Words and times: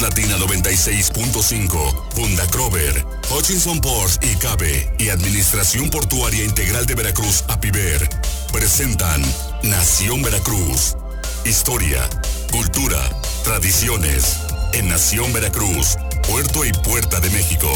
Latina 0.00 0.36
96.5, 0.38 2.14
Funda 2.14 2.46
Crover, 2.48 3.04
Hutchinson 3.30 3.80
Ports 3.80 4.18
y 4.22 4.34
Cabe 4.36 4.92
y 4.98 5.08
Administración 5.10 5.90
Portuaria 5.90 6.44
Integral 6.44 6.86
de 6.86 6.94
Veracruz, 6.94 7.44
APIVER, 7.48 8.08
presentan 8.52 9.22
Nación 9.62 10.22
Veracruz. 10.22 10.96
Historia, 11.44 12.08
cultura, 12.50 12.98
tradiciones. 13.44 14.38
En 14.72 14.88
Nación 14.88 15.32
Veracruz, 15.32 15.96
Puerto 16.28 16.64
y 16.64 16.72
Puerta 16.72 17.20
de 17.20 17.30
México. 17.30 17.70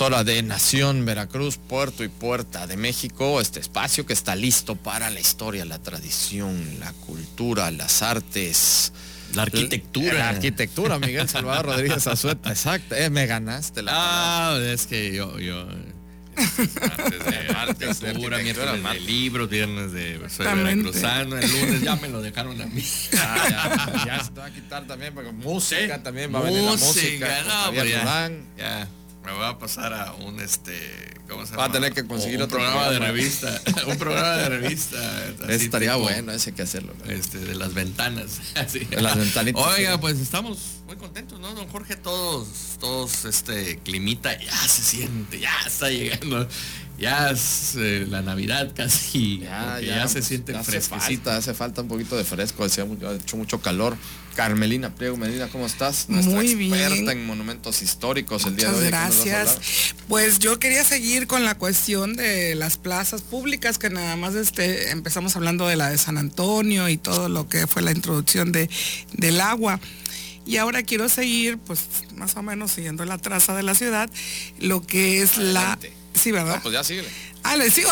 Es 0.00 0.06
hora 0.06 0.24
de 0.24 0.42
Nación 0.42 1.04
Veracruz, 1.04 1.58
Puerto 1.58 2.02
y 2.02 2.08
Puerta 2.08 2.66
de 2.66 2.78
México, 2.78 3.38
este 3.38 3.60
espacio 3.60 4.06
que 4.06 4.14
está 4.14 4.34
listo 4.34 4.74
para 4.74 5.10
la 5.10 5.20
historia, 5.20 5.66
la 5.66 5.78
tradición, 5.78 6.80
la 6.80 6.94
cultura, 6.94 7.70
las 7.70 8.00
artes. 8.00 8.94
La 9.34 9.42
arquitectura. 9.42 10.14
La 10.14 10.28
arquitectura, 10.30 10.98
Miguel 10.98 11.28
Salvador 11.28 11.66
Rodríguez 11.66 12.06
Azueta, 12.06 12.48
exacto. 12.48 12.94
Eh, 12.94 13.10
me 13.10 13.26
ganaste 13.26 13.82
la 13.82 13.92
Ah, 13.94 14.58
es 14.58 14.86
que 14.86 15.14
yo, 15.14 15.38
yo. 15.38 15.66
Martes 16.34 17.24
de 17.26 17.54
artes, 17.54 18.00
de 18.00 18.14
miércoles 18.14 18.82
de 18.82 19.00
libros, 19.00 19.50
viernes 19.50 19.92
de 19.92 20.18
soy 20.30 20.46
veracruzano, 20.46 21.36
el 21.36 21.50
lunes 21.50 21.82
ya 21.82 21.96
me 21.96 22.08
lo 22.08 22.22
dejaron 22.22 22.58
a 22.62 22.64
mí. 22.64 22.82
Ah, 23.18 23.46
ya, 23.50 24.06
ya, 24.06 24.24
se 24.24 24.30
te 24.30 24.40
va 24.40 24.46
a 24.46 24.50
quitar 24.50 24.86
también, 24.86 25.12
porque 25.12 25.30
música 25.30 26.02
también 26.02 26.34
va 26.34 26.38
a 26.38 26.42
venir 26.42 26.62
la 26.62 26.70
música. 26.70 27.42
No, 27.42 27.74
pues 27.74 27.90
ya, 27.90 28.30
ya 28.56 28.88
me 29.24 29.32
voy 29.32 29.44
a 29.44 29.58
pasar 29.58 29.92
a 29.92 30.12
un 30.14 30.40
este 30.40 31.14
¿cómo 31.28 31.44
se 31.44 31.52
llama? 31.52 31.62
Va 31.62 31.68
a 31.68 31.72
tener 31.72 31.92
que 31.92 32.06
conseguir 32.06 32.38
un 32.38 32.42
otro 32.44 32.58
programa, 32.58 32.90
de 32.90 32.98
revista 32.98 33.60
un 33.86 33.98
programa 33.98 34.36
de 34.36 34.48
revista 34.48 34.98
estaría 35.48 35.96
bueno 35.96 36.32
ese 36.32 36.52
que 36.52 36.62
hacerlo 36.62 36.94
este 37.06 37.38
de 37.38 37.54
las 37.54 37.74
ventanas 37.74 38.40
de 38.72 39.02
las 39.02 39.16
ventanitas 39.16 39.62
oiga 39.62 40.00
pues 40.00 40.18
estamos 40.20 40.58
muy 40.86 40.96
contentos 40.96 41.38
no 41.38 41.54
don 41.54 41.68
Jorge 41.68 41.96
todos 41.96 42.78
todos 42.80 43.24
este 43.24 43.78
climita 43.78 44.38
ya 44.38 44.52
se 44.52 44.82
siente 44.82 45.38
ya 45.38 45.54
está 45.66 45.90
llegando 45.90 46.48
ya 47.00 47.30
es 47.30 47.74
eh, 47.76 48.06
la 48.08 48.20
Navidad 48.20 48.72
casi, 48.76 49.40
ya, 49.40 49.80
ya, 49.80 50.06
se 50.06 50.22
siente 50.22 50.52
fresco. 50.62 50.94
Hace 50.94 51.16
falta, 51.16 51.36
hace 51.36 51.54
falta 51.54 51.82
un 51.82 51.88
poquito 51.88 52.16
de 52.16 52.24
fresco, 52.24 52.64
decía, 52.64 52.84
ha 52.84 53.14
hecho 53.14 53.36
mucho 53.36 53.60
calor. 53.60 53.96
Carmelina 54.36 54.94
Priego 54.94 55.16
Medina, 55.16 55.48
¿cómo 55.48 55.66
estás? 55.66 56.08
Nuestra 56.08 56.34
Muy 56.34 56.50
experta 56.50 57.12
en 57.12 57.26
monumentos 57.26 57.82
históricos 57.82 58.46
el 58.46 58.56
día 58.56 58.70
de 58.70 58.78
hoy. 58.78 58.86
Gracias. 58.86 59.58
Pues 60.08 60.38
yo 60.38 60.58
quería 60.60 60.84
seguir 60.84 61.26
con 61.26 61.44
la 61.44 61.56
cuestión 61.56 62.14
de 62.14 62.54
las 62.54 62.78
plazas 62.78 63.22
públicas, 63.22 63.78
que 63.78 63.90
nada 63.90 64.14
más 64.16 64.34
este, 64.34 64.90
empezamos 64.90 65.34
hablando 65.36 65.66
de 65.66 65.76
la 65.76 65.90
de 65.90 65.98
San 65.98 66.16
Antonio 66.16 66.88
y 66.88 66.96
todo 66.96 67.28
lo 67.28 67.48
que 67.48 67.66
fue 67.66 67.82
la 67.82 67.90
introducción 67.90 68.52
de, 68.52 68.70
del 69.12 69.40
agua. 69.40 69.80
Y 70.46 70.56
ahora 70.56 70.82
quiero 70.84 71.08
seguir, 71.08 71.58
pues 71.58 71.80
más 72.14 72.36
o 72.36 72.42
menos 72.42 72.70
siguiendo 72.70 73.04
la 73.04 73.18
traza 73.18 73.54
de 73.56 73.62
la 73.62 73.74
ciudad, 73.74 74.08
lo 74.58 74.86
que 74.86 75.22
es 75.22 75.38
la... 75.38 75.78
Sí, 76.20 76.32
¿verdad? 76.32 76.60
pues 76.62 76.74
ya 76.74 76.84
sigue. 76.84 77.02
Ah, 77.42 77.56
le 77.56 77.70
sigo. 77.70 77.88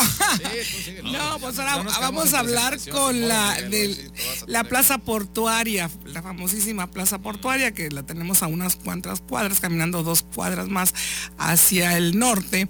no, 1.05 1.39
pues 1.41 1.59
ahora 1.59 1.83
vamos 1.99 2.35
a 2.35 2.41
hablar 2.41 2.79
con 2.91 3.27
la 3.27 3.55
de 3.63 4.11
la 4.47 4.65
plaza 4.65 4.99
portuaria, 4.99 5.91
la 6.05 6.21
famosísima 6.21 6.91
plaza 6.91 7.21
portuaria, 7.21 7.73
que 7.73 7.89
la 7.91 8.03
tenemos 8.03 8.43
a 8.43 8.47
unas 8.47 8.77
cuantas 8.77 9.23
cuadras, 9.23 9.61
caminando 9.61 10.03
dos 10.03 10.25
cuadras 10.35 10.69
más 10.69 10.93
hacia 11.39 11.97
el 11.97 12.19
norte. 12.19 12.69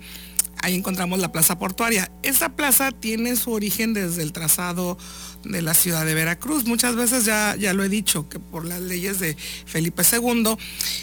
Ahí 0.63 0.77
encontramos 0.77 1.19
la 1.19 1.33
plaza 1.33 1.59
portuaria. 1.59 2.11
Esta 2.23 2.55
plaza 2.55 2.93
tiene 2.93 3.35
su 3.35 3.51
origen 3.51 3.95
desde 3.95 4.23
el 4.23 4.33
trazado 4.33 4.97
de 5.45 5.63
la 5.63 5.75
ciudad 5.75 6.07
de 6.07 6.15
Veracruz. 6.15 6.67
Muchas 6.67 6.95
veces 6.95 7.25
ya, 7.25 7.57
ya 7.57 7.75
lo 7.75 7.83
he 7.83 7.89
dicho, 7.89 8.29
que 8.29 8.39
por 8.39 8.65
las 8.65 8.81
leyes 8.81 9.19
de 9.19 9.37
Felipe 9.67 10.03
II, 10.11 10.57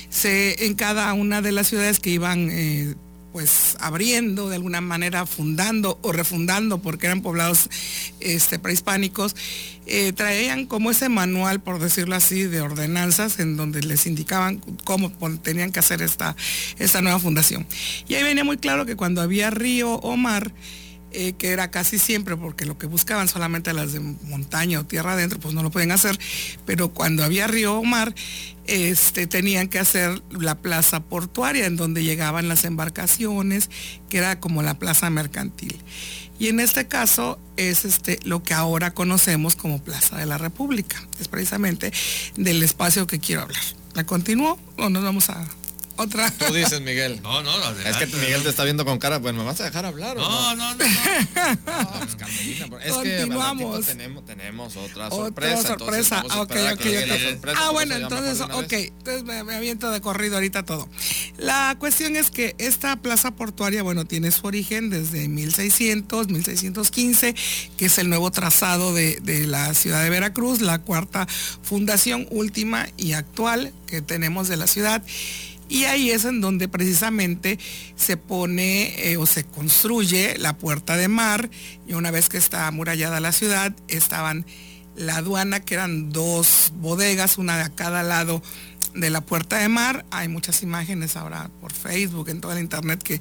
se, 0.10 0.66
en 0.66 0.76
cada 0.76 1.14
una 1.14 1.42
de 1.42 1.52
las 1.52 1.68
ciudades 1.68 2.00
que 2.00 2.12
iban 2.12 2.50
eh, 2.52 2.96
pues 3.36 3.76
abriendo, 3.82 4.48
de 4.48 4.56
alguna 4.56 4.80
manera 4.80 5.26
fundando 5.26 6.00
o 6.04 6.14
refundando, 6.14 6.82
porque 6.82 7.08
eran 7.08 7.22
poblados 7.22 7.70
este, 8.22 8.60
prehispánicos, 8.60 9.36
eh, 9.88 10.14
traían 10.14 10.66
como 10.66 10.90
ese 10.90 11.10
manual, 11.10 11.60
por 11.60 11.80
decirlo 11.80 12.16
así, 12.16 12.44
de 12.44 12.62
ordenanzas 12.62 13.38
en 13.42 13.58
donde 13.58 13.82
les 13.82 14.08
indicaban 14.08 14.62
cómo 14.86 15.12
tenían 15.44 15.74
que 15.74 15.80
hacer 15.80 16.02
esta, 16.02 16.38
esta 16.80 17.02
nueva 17.02 17.20
fundación. 17.20 17.68
Y 18.08 18.14
ahí 18.14 18.24
venía 18.24 18.46
muy 18.46 18.56
claro 18.56 18.86
que 18.86 18.96
cuando 18.96 19.22
había 19.22 19.50
río 19.50 19.96
o 19.96 20.16
mar, 20.16 20.54
eh, 21.12 21.34
que 21.34 21.50
era 21.50 21.72
casi 21.72 21.98
siempre, 21.98 22.36
porque 22.36 22.66
lo 22.66 22.78
que 22.78 22.88
buscaban 22.88 23.28
solamente 23.28 23.74
las 23.74 23.94
de 23.94 24.00
montaña 24.00 24.80
o 24.80 24.86
tierra 24.86 25.14
adentro, 25.14 25.40
pues 25.40 25.54
no 25.54 25.64
lo 25.64 25.72
pueden 25.72 25.92
hacer, 25.92 26.20
pero 26.66 26.90
cuando 26.90 27.24
había 27.24 27.48
río 27.48 27.76
o 27.76 27.84
mar, 27.84 28.14
este, 28.68 29.28
tenían 29.28 29.68
que 29.68 29.80
hacer 29.80 30.22
la 30.32 30.56
plaza 30.56 31.04
portuaria, 31.04 31.66
en 31.66 31.78
donde 31.78 32.04
llegaban 32.04 32.48
las 32.48 32.66
embarcaciones, 32.66 33.70
que 34.10 34.18
era 34.18 34.40
como 34.40 34.62
la 34.62 34.80
plaza 34.80 35.10
mercantil. 35.10 35.78
Y 36.38 36.50
en 36.50 36.60
este 36.60 36.88
caso 36.88 37.40
es 37.56 37.86
este, 37.86 38.20
lo 38.24 38.44
que 38.44 38.54
ahora 38.54 38.94
conocemos 38.94 39.56
como 39.56 39.82
Plaza 39.82 40.18
de 40.18 40.26
la 40.26 40.38
República. 40.38 41.02
Es 41.20 41.30
precisamente 41.30 41.94
del 42.36 42.62
espacio 42.62 43.08
que 43.08 43.20
quiero 43.20 43.44
hablar. 43.44 43.64
¿Me 43.96 44.06
continúo 44.06 44.60
o 44.78 44.90
nos 44.90 45.04
vamos 45.04 45.30
a 45.30 45.48
otra. 45.98 46.32
Tú 46.32 46.54
dices, 46.54 46.82
Miguel. 46.82 47.20
No, 47.22 47.42
no, 47.42 47.52
adelante. 47.52 47.90
Es 47.90 47.98
que 47.98 48.18
Miguel 48.18 48.44
te 48.44 48.50
está 48.50 48.64
viendo 48.64 48.86
con 48.86 49.00
cara, 49.00 49.20
bueno, 49.20 49.40
¿me 49.40 49.46
vas 49.46 49.60
a 49.62 49.66
dejar 49.66 49.86
hablar? 49.86 50.18
No, 50.18 50.56
no, 50.56 50.76
no, 50.76 50.76
no. 50.76 52.00
pues, 52.00 52.16
Carmelina, 52.16 52.68
es 52.84 52.94
Continuamos. 52.94 53.86
que 53.86 53.92
tenemos, 53.94 54.26
tenemos 54.26 54.76
otra 54.78 55.10
sorpresa. 55.10 55.60
Otra 55.60 55.78
sorpresa. 55.78 56.24
Ah, 56.30 56.42
ok, 56.42 56.56
ok, 56.74 56.86
Ah, 57.56 57.70
bueno, 57.72 57.96
entonces, 57.96 58.42
ok. 58.42 58.74
Entonces 58.74 59.24
me, 59.24 59.44
me, 59.44 59.56
aviento 59.56 59.92
de 59.92 60.02
corrido 60.02 60.36
ahorita 60.36 60.64
todo. 60.64 60.90
La 61.38 61.76
cuestión 61.80 62.16
es 62.16 62.32
que 62.32 62.56
esta 62.58 62.96
plaza 62.98 63.32
portuaria, 63.32 63.84
bueno, 63.84 64.06
tiene 64.06 64.32
su 64.32 64.46
origen 64.48 64.90
desde 64.90 65.28
1600, 65.28 66.30
1615, 66.30 67.36
que 67.78 67.86
es 67.86 67.98
el 67.98 68.10
nuevo 68.10 68.32
trazado 68.32 68.94
de, 68.94 69.20
de 69.22 69.46
la 69.48 69.74
ciudad 69.74 70.04
de 70.04 70.10
Veracruz, 70.10 70.62
la 70.62 70.80
cuarta 70.80 71.28
fundación 71.62 72.28
última 72.32 72.88
y 72.98 73.14
actual 73.14 73.74
que 73.88 74.02
tenemos 74.02 74.48
de 74.48 74.58
la 74.58 74.68
ciudad. 74.68 75.04
Y 75.68 75.86
ahí 75.86 76.12
es 76.12 76.26
en 76.26 76.42
donde 76.42 76.68
precisamente 76.68 77.58
se 77.96 78.18
pone 78.18 79.12
eh, 79.12 79.18
o 79.18 79.26
se 79.26 79.44
construye 79.44 80.38
la 80.38 80.58
puerta 80.58 80.96
de 80.96 81.08
mar. 81.08 81.50
Y 81.88 81.94
una 81.94 82.12
vez 82.12 82.30
que 82.30 82.38
está 82.38 82.68
amurallada 82.68 83.20
la 83.20 83.32
ciudad, 83.32 83.76
estaban 83.88 84.46
la 84.96 85.18
aduana, 85.18 85.60
que 85.60 85.74
eran 85.74 86.12
dos 86.12 86.72
bodegas, 86.76 87.38
una 87.38 87.58
de 87.58 87.74
cada 87.74 88.04
lado 88.04 88.42
de 88.94 89.10
la 89.10 89.22
puerta 89.22 89.58
de 89.58 89.68
mar. 89.68 90.06
Hay 90.12 90.28
muchas 90.28 90.62
imágenes 90.64 91.16
ahora 91.18 91.50
por 91.62 91.74
Facebook, 91.74 92.30
en 92.30 92.42
toda 92.42 92.54
la 92.54 92.62
internet 92.62 93.02
que, 93.02 93.20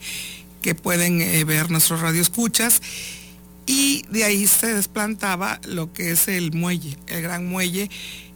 que 0.61 0.75
pueden 0.75 1.21
eh, 1.21 1.45
ver 1.45 1.71
nuestros 1.71 2.01
radioescuchas. 2.01 2.83
Y 3.67 4.05
de 4.11 4.25
ahí 4.25 4.47
se 4.47 4.75
desplantaba 4.75 5.61
lo 5.67 5.93
que 5.93 6.11
es 6.11 6.29
el 6.29 6.53
muelle, 6.53 6.99
el 7.07 7.23
gran 7.23 7.47
muelle 7.47 7.91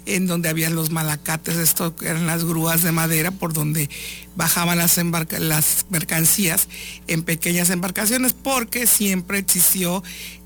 en 0.09 0.27
donde 0.27 0.49
había 0.49 0.71
los 0.71 0.91
malacates, 0.91 1.57
esto 1.57 1.95
eran 2.03 2.27
las 2.27 2.45
grúas 2.45 2.83
de 2.83 2.93
madera 2.93 3.31
por 3.31 3.53
donde 3.53 3.91
bajaban 4.37 4.79
las, 4.79 4.97
las 5.39 5.87
mercancías 5.91 6.69
en 7.07 7.23
pequeñas 7.23 7.71
embarcaciones, 7.71 8.33
porque 8.33 8.87
siempre 8.87 9.39
existió 9.39 10.03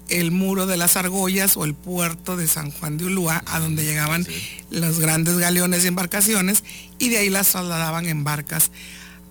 el 0.09 0.32
muro 0.32 0.67
de 0.67 0.76
las 0.76 0.97
argollas 0.97 1.56
o 1.56 1.64
el 1.64 1.75
puerto 1.75 2.37
de 2.37 2.49
San 2.49 2.73
Juan 2.73 2.99
de 2.99 3.05
Ulúa, 3.05 3.43
a 3.47 3.61
donde 3.61 3.85
llegaban 3.85 4.26
los 4.70 4.99
grandes 4.99 5.38
galeones 5.38 5.85
y 5.85 5.88
embarcaciones, 5.88 6.65
y 6.99 7.08
de 7.08 7.19
ahí 7.19 7.31
las 7.31 7.50
trasladaban 7.50 8.06
en 8.06 8.25
barcas 8.25 8.73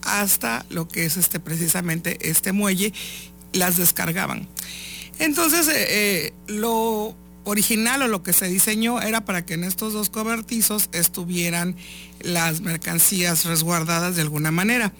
hasta 0.04 0.66
lo 0.70 0.88
que 0.88 1.06
es 1.06 1.18
este 1.18 1.40
precisamente 1.40 2.18
este 2.30 2.54
muelle, 2.54 2.94
las 3.54 3.78
descargaban. 3.78 4.48
Entonces, 5.20 5.68
eh, 5.68 5.86
eh, 5.90 6.34
lo 6.48 7.16
original 7.44 8.02
o 8.04 8.08
lo 8.08 8.24
que 8.24 8.34
se 8.34 8.48
diseñó 8.48 9.02
era 9.02 9.26
para 9.26 9.46
que 9.46 9.56
en 9.56 9.64
estos 9.64 9.94
dos 9.94 10.10
cobertizos 10.10 10.90
estuvieran 10.92 11.76
las 12.20 12.62
mercancías 12.62 13.46
resguardadas 13.46 14.16
de 14.16 14.22
alguna 14.22 14.52
manera. 14.52 14.94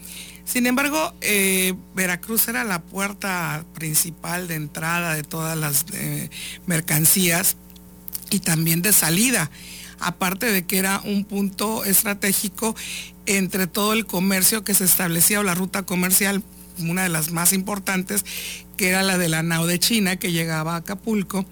Sin 0.44 0.66
embargo, 0.66 1.14
eh, 1.20 1.74
Veracruz 1.94 2.48
era 2.48 2.64
la 2.64 2.82
puerta 2.82 3.64
principal 3.74 4.48
de 4.48 4.56
entrada 4.56 5.14
de 5.14 5.22
todas 5.22 5.56
las 5.56 5.86
eh, 5.92 6.30
mercancías 6.66 7.56
y 8.30 8.40
también 8.40 8.82
de 8.82 8.92
salida. 8.92 9.50
aparte 10.04 10.46
de 10.50 10.66
que 10.66 10.78
era 10.78 11.00
un 11.04 11.24
punto 11.24 11.84
estratégico 11.84 12.74
entre 13.26 13.68
todo 13.68 13.92
el 13.92 14.04
comercio 14.04 14.64
que 14.64 14.74
se 14.74 14.82
establecía 14.82 15.38
o 15.38 15.44
la 15.44 15.54
ruta 15.54 15.84
comercial, 15.84 16.42
una 16.78 17.04
de 17.04 17.08
las 17.08 17.30
más 17.30 17.52
importantes, 17.52 18.24
que 18.76 18.88
era 18.88 19.04
la 19.04 19.16
de 19.16 19.28
la 19.28 19.44
nao 19.44 19.64
de 19.64 19.78
China 19.78 20.16
que 20.16 20.32
llegaba 20.32 20.74
a 20.74 20.78
Acapulco 20.78 21.46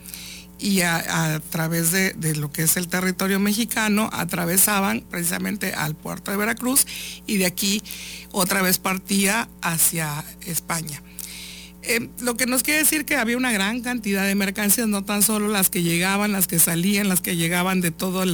y 0.60 0.82
a, 0.82 1.40
través 1.50 1.90
de, 1.90 2.12
de, 2.12 2.36
lo 2.36 2.52
que 2.52 2.62
es 2.62 2.76
el 2.76 2.88
territorio 2.88 3.40
mexicano 3.40 4.10
atravesaban 4.12 5.02
precisamente 5.10 5.72
al 5.72 5.94
puerto 5.94 6.30
de 6.30 6.36
Veracruz 6.36 6.86
y 7.26 7.38
de 7.38 7.46
aquí 7.46 7.82
otra 8.30 8.62
vez 8.62 8.78
partía 8.78 9.48
hacia 9.62 10.24
España. 10.46 11.02
Eh, 11.82 12.10
lo 12.20 12.36
que 12.36 12.44
nos 12.44 12.62
quiere 12.62 12.80
decir 12.80 13.06
que 13.06 13.16
había 13.16 13.38
una 13.38 13.52
gran 13.52 13.80
cantidad 13.80 14.26
de 14.26 14.34
mercancías, 14.34 14.86
no 14.86 15.02
tan 15.02 15.22
solo 15.22 15.48
las 15.48 15.70
que 15.70 15.82
llegaban, 15.82 16.30
las 16.30 16.46
que 16.46 16.58
salían, 16.58 17.08
las 17.08 17.22
que 17.22 17.36
llegaban 17.36 17.80
de 17.80 17.90
todo 17.90 18.26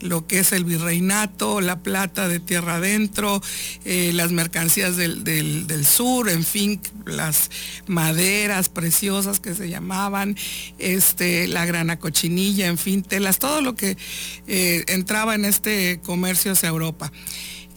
lo 0.00 0.26
que 0.26 0.38
es 0.38 0.52
el 0.52 0.64
virreinato, 0.64 1.60
la 1.60 1.80
plata 1.80 2.28
de 2.28 2.40
tierra 2.40 2.76
adentro, 2.76 3.42
eh, 3.84 4.12
las 4.14 4.32
mercancías 4.32 4.96
del, 4.96 5.84
sur, 5.84 6.30
en 6.30 6.44
fin, 6.44 6.80
las 7.04 7.50
maderas 7.86 8.70
preciosas 8.70 9.38
que 9.38 9.54
se 9.54 9.68
llamaban, 9.68 10.36
este, 10.78 11.46
la 11.46 11.66
grana 11.66 11.98
cochinilla, 11.98 12.68
en 12.68 12.78
fin, 12.78 13.02
telas, 13.02 13.38
todo 13.38 13.60
lo 13.60 13.74
que 13.74 13.98
eh, 14.46 14.84
entraba 14.88 15.34
en 15.34 15.44
este 15.44 16.00
comercio 16.02 16.52
hacia 16.52 16.70
Europa 16.70 17.12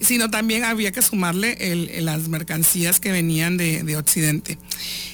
sino 0.02 0.30
también 0.30 0.64
había 0.64 0.92
que 0.92 1.02
sumarle 1.02 1.56
las 2.00 2.28
mercancías 2.28 3.00
que 3.00 3.12
venían 3.12 3.56
de, 3.56 3.96
Occidente. 3.96 4.58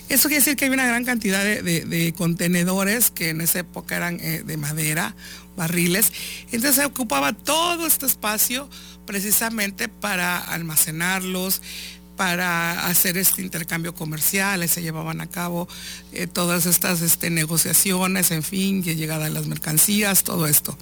Eso 0.08 0.28
quiere 0.28 0.40
decir 0.40 0.56
que 0.56 0.64
hay 0.64 0.70
una 0.70 0.86
gran 0.86 1.04
cantidad 1.04 1.44
de, 1.44 2.14
contenedores 2.16 3.10
que 3.10 3.30
en 3.30 3.40
esa 3.40 3.60
época 3.60 3.96
eran 3.96 4.18
eh, 4.20 4.42
de 4.44 4.56
madera, 4.56 5.14
barriles. 5.56 6.12
Entonces 6.52 6.76
se 6.76 6.84
ocupaba 6.84 7.32
todo 7.32 7.86
este 7.86 8.06
espacio 8.06 8.70
precisamente 9.04 9.88
para 9.88 10.38
almacenarlos, 10.38 11.60
para 12.16 12.86
hacer 12.86 13.16
este 13.16 13.42
intercambio 13.42 13.94
comercial, 13.94 14.68
se 14.68 14.82
llevaban 14.82 15.20
a 15.20 15.28
cabo 15.28 15.68
eh, 16.12 16.26
todas 16.26 16.66
estas 16.66 17.00
este, 17.00 17.30
negociaciones, 17.30 18.30
en 18.32 18.42
fin, 18.42 18.82
llegada 18.82 19.26
a 19.26 19.30
las 19.30 19.46
mercancías, 19.46 20.24
todo 20.24 20.46
esto 20.46 20.76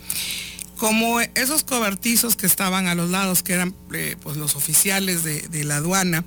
como 0.77 1.21
esos 1.21 1.65
cobertizos 1.65 2.37
que 2.37 2.47
estaban 2.47 2.87
a 2.87 2.95
los 2.95 3.11
lados, 3.11 3.43
que 3.43 3.55
eran 3.55 3.75
eh, 3.95 4.17
pues 4.23 4.37
los 4.37 4.57
oficiales 4.57 5.25
de, 5.25 5.65
la 5.65 5.77
aduana, 5.77 6.25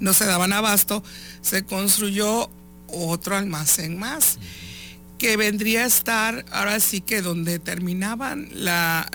no 0.00 0.14
se 0.14 0.24
daban 0.24 0.52
abasto, 0.52 1.02
se 1.42 1.64
construyó 1.64 2.48
otro 2.86 3.36
almacén 3.36 3.98
más, 3.98 4.38
que 5.18 5.36
vendría 5.36 5.82
a 5.82 5.86
estar 5.86 6.44
ahora 6.52 6.78
sí 6.78 7.00
que 7.00 7.22
donde 7.22 7.58
terminaban 7.58 8.48
la, 8.52 9.10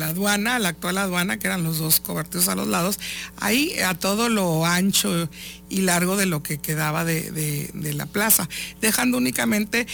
aduana, 0.00 0.60
la 0.60 0.68
actual 0.68 0.98
aduana, 0.98 1.40
que 1.40 1.48
eran 1.48 1.64
los 1.64 1.78
dos 1.78 1.98
cobertizos 1.98 2.48
a 2.48 2.54
los 2.54 2.68
lados, 2.68 3.00
ahí 3.36 3.76
a 3.80 3.94
todo 3.94 4.28
lo 4.28 4.64
ancho 4.64 5.28
y 5.68 5.80
largo 5.80 6.16
de 6.16 6.26
lo 6.26 6.44
que 6.44 6.58
quedaba 6.58 7.04
de, 7.04 7.32
de 7.32 7.94
la 7.94 8.06
plaza, 8.06 8.48
dejando 8.80 9.18
únicamente 9.18 9.88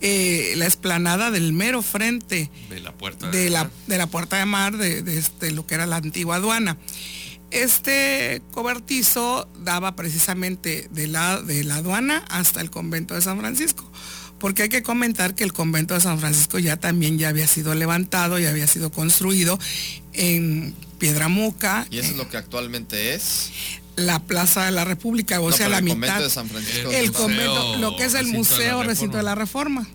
eh, 0.00 0.54
la 0.56 0.66
esplanada 0.66 1.30
del 1.30 1.52
mero 1.52 1.82
frente 1.82 2.50
de 2.68 2.80
la 2.80 2.92
puerta 2.92 3.30
de, 3.30 3.50
la, 3.50 3.70
de 3.86 3.98
la 3.98 4.06
puerta 4.06 4.38
de 4.38 4.46
mar 4.46 4.76
de, 4.76 5.18
este, 5.18 5.50
lo 5.50 5.66
que 5.66 5.74
era 5.74 5.86
la 5.86 5.96
antigua 5.96 6.36
aduana. 6.36 6.78
Este 7.50 8.42
cobertizo 8.52 9.48
daba 9.58 9.96
precisamente 9.96 10.88
de 10.90 11.08
la, 11.08 11.42
de 11.42 11.64
la 11.64 11.76
aduana 11.76 12.24
hasta 12.28 12.60
el 12.60 12.70
convento 12.70 13.14
de 13.14 13.22
San 13.22 13.38
Francisco 13.40 13.90
porque 14.38 14.62
hay 14.62 14.68
que 14.70 14.82
comentar 14.82 15.34
que 15.34 15.44
el 15.44 15.52
convento 15.52 15.94
de 15.94 16.00
San 16.00 16.18
Francisco 16.18 16.58
ya 16.58 16.78
también 16.78 17.18
ya 17.18 17.28
había 17.28 17.46
sido 17.46 17.74
levantado, 17.74 18.38
ya 18.38 18.48
había 18.48 18.66
sido 18.66 18.90
construido 18.90 19.58
en 20.14 20.74
Piedramuca. 20.98 21.86
¿Y 21.90 21.98
eso 21.98 22.12
es 22.12 22.16
lo 22.16 22.28
que 22.28 22.38
actualmente 22.38 23.14
es? 23.14 23.50
La 24.00 24.20
Plaza 24.20 24.64
de 24.64 24.72
la 24.72 24.84
República, 24.84 25.40
o 25.40 25.52
sea, 25.52 25.68
la 25.68 25.80
mitad. 25.80 26.20
De 26.20 26.30
San 26.30 26.48
Francisco, 26.48 26.90
el, 26.90 27.12
convento, 27.12 27.76
lo 27.78 27.96
que 27.96 28.04
es 28.04 28.14
el 28.14 28.26
Museo 28.26 28.82
Recinto 28.82 29.16
de 29.16 29.22
la 29.22 29.34
Reforma. 29.34 29.86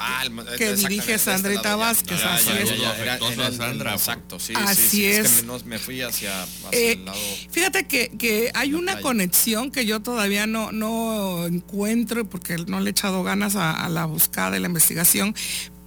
Ah, 0.00 0.22
que 0.56 0.74
dirige 0.74 1.18
Sandrita 1.18 1.74
Vázquez, 1.74 2.22
así 2.24 2.50
es. 2.50 2.70
Exacto, 2.70 4.38
sí, 4.38 4.52
así 4.56 5.06
es. 5.06 5.42
que 5.42 5.64
me 5.64 5.80
fui 5.80 6.02
hacia, 6.02 6.44
eh, 6.70 6.92
el 6.92 7.04
lado 7.04 7.18
Fíjate 7.50 7.86
que, 7.88 8.52
hay 8.54 8.74
una 8.74 9.00
conexión 9.00 9.72
que 9.72 9.86
yo 9.86 10.00
todavía 10.00 10.46
no, 10.46 10.70
no 10.70 11.46
encuentro 11.46 12.28
porque 12.28 12.58
no 12.68 12.78
le 12.78 12.90
he 12.90 12.92
echado 12.92 13.24
ganas 13.24 13.56
a, 13.56 13.88
la 13.88 14.04
buscada 14.04 14.56
y 14.56 14.60
la 14.60 14.68
investigación, 14.68 15.34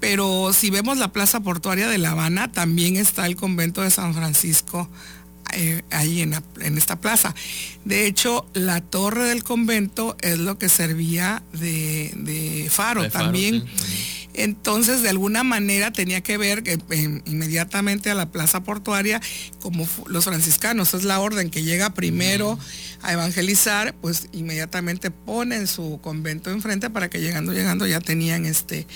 pero 0.01 0.51
si 0.51 0.69
vemos 0.71 0.97
la 0.97 1.13
plaza 1.13 1.39
portuaria 1.39 1.87
de 1.87 1.97
La 1.97 2.11
Habana, 2.11 2.51
también 2.51 2.97
está 2.97 3.25
el 3.27 3.37
convento 3.37 3.81
de 3.81 3.91
San 3.91 4.13
Francisco 4.13 4.89
eh, 5.53 5.83
ahí 5.91 6.21
en, 6.21 6.33
esta 6.77 6.99
plaza. 6.99 7.35
De 7.85 8.05
hecho, 8.07 8.45
la 8.53 8.81
torre 8.81 9.25
del 9.29 9.43
convento 9.43 10.15
es 10.21 10.37
lo 10.37 10.57
que 10.57 10.69
servía 10.69 11.43
de, 11.53 12.67
faro, 12.71 13.09
también. 13.09 13.65
Entonces, 14.33 15.01
de 15.01 15.09
alguna 15.09 15.43
manera 15.43 15.91
tenía 15.91 16.21
que 16.21 16.37
ver 16.37 16.63
que, 16.63 16.73
eh, 16.89 17.21
inmediatamente 17.25 18.09
a 18.09 18.15
la 18.15 18.31
plaza 18.31 18.63
portuaria, 18.63 19.19
como 19.59 19.87
los 20.07 20.25
franciscanos, 20.25 20.93
es 20.93 21.03
la 21.03 21.19
orden 21.19 21.49
que 21.49 21.63
llega 21.63 21.93
primero 21.93 22.57
a 23.01 23.11
evangelizar, 23.11 23.93
pues 23.95 24.29
inmediatamente 24.31 25.11
ponen 25.11 25.67
su 25.67 25.99
convento 26.01 26.49
enfrente 26.49 26.89
para 26.89 27.09
que 27.09 27.19
llegando, 27.19 27.51
llegando 27.51 27.85
ya 27.87 27.99
tenían 27.99 28.45
este, 28.45 28.87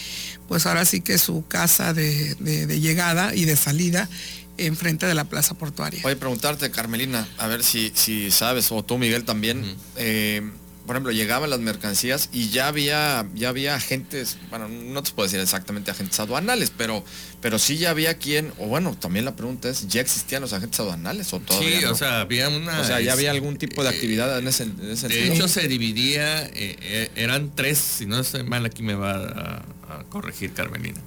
pues 0.47 0.65
ahora 0.65 0.85
sí 0.85 1.01
que 1.01 1.17
su 1.17 1.45
casa 1.47 1.93
de, 1.93 2.35
de 2.35 2.79
llegada 2.79 3.35
y 3.35 3.45
de 3.45 3.57
salida 3.57 4.09
enfrente 4.57 5.05
de 5.05 5.15
la 5.15 5.25
plaza 5.25 5.55
portuaria. 5.55 6.01
Voy 6.03 6.13
a 6.13 6.19
preguntarte, 6.19 6.69
Carmelina, 6.71 7.27
a 7.37 7.47
ver 7.47 7.63
si, 7.63 7.91
si 7.95 8.31
sabes, 8.31 8.71
o 8.71 8.83
tú 8.83 8.97
Miguel 8.97 9.23
también, 9.25 9.75
eh, 9.97 10.41
por 10.85 10.95
ejemplo, 10.95 11.11
llegaban 11.11 11.49
las 11.49 11.59
mercancías 11.59 12.29
y 12.31 12.49
ya 12.49 12.67
había, 12.67 13.25
ya 13.33 13.49
había 13.49 13.75
agentes, 13.75 14.37
bueno, 14.49 14.67
no 14.67 15.01
te 15.01 15.11
puedo 15.11 15.25
decir 15.25 15.39
exactamente 15.39 15.89
agentes 15.89 16.19
aduanales, 16.19 16.71
pero, 16.75 17.03
pero 17.41 17.57
sí 17.57 17.77
ya 17.77 17.89
había 17.89 18.17
quien, 18.17 18.53
o 18.59 18.67
bueno, 18.67 18.95
también 18.95 19.25
la 19.25 19.35
pregunta 19.35 19.67
es, 19.67 19.87
¿ya 19.87 20.01
existían 20.01 20.41
los 20.41 20.53
agentes 20.53 20.79
aduanales 20.79 21.33
o 21.33 21.39
todavía 21.39 21.79
Sí, 21.79 21.85
o 21.85 21.95
sea, 21.95 22.21
había 22.21 22.49
una... 22.49 22.79
O 22.81 22.83
sea, 22.83 23.01
ya 23.01 23.13
había 23.13 23.31
algún 23.31 23.57
tipo 23.57 23.83
de 23.83 23.89
eh, 23.89 23.93
actividad 23.93 24.37
en 24.37 24.47
ese, 24.47 24.65
De 24.65 25.33
hecho, 25.33 25.47
se 25.47 25.67
dividía, 25.67 26.45
eh, 26.53 27.09
eran 27.15 27.53
tres, 27.55 27.79
si 27.79 28.05
no 28.05 28.19
estoy 28.19 28.43
mal, 28.43 28.65
aquí 28.65 28.83
me 28.83 28.93
va 28.93 29.63
a, 29.87 30.03
corregir 30.09 30.53
Carmelina, 30.53 30.99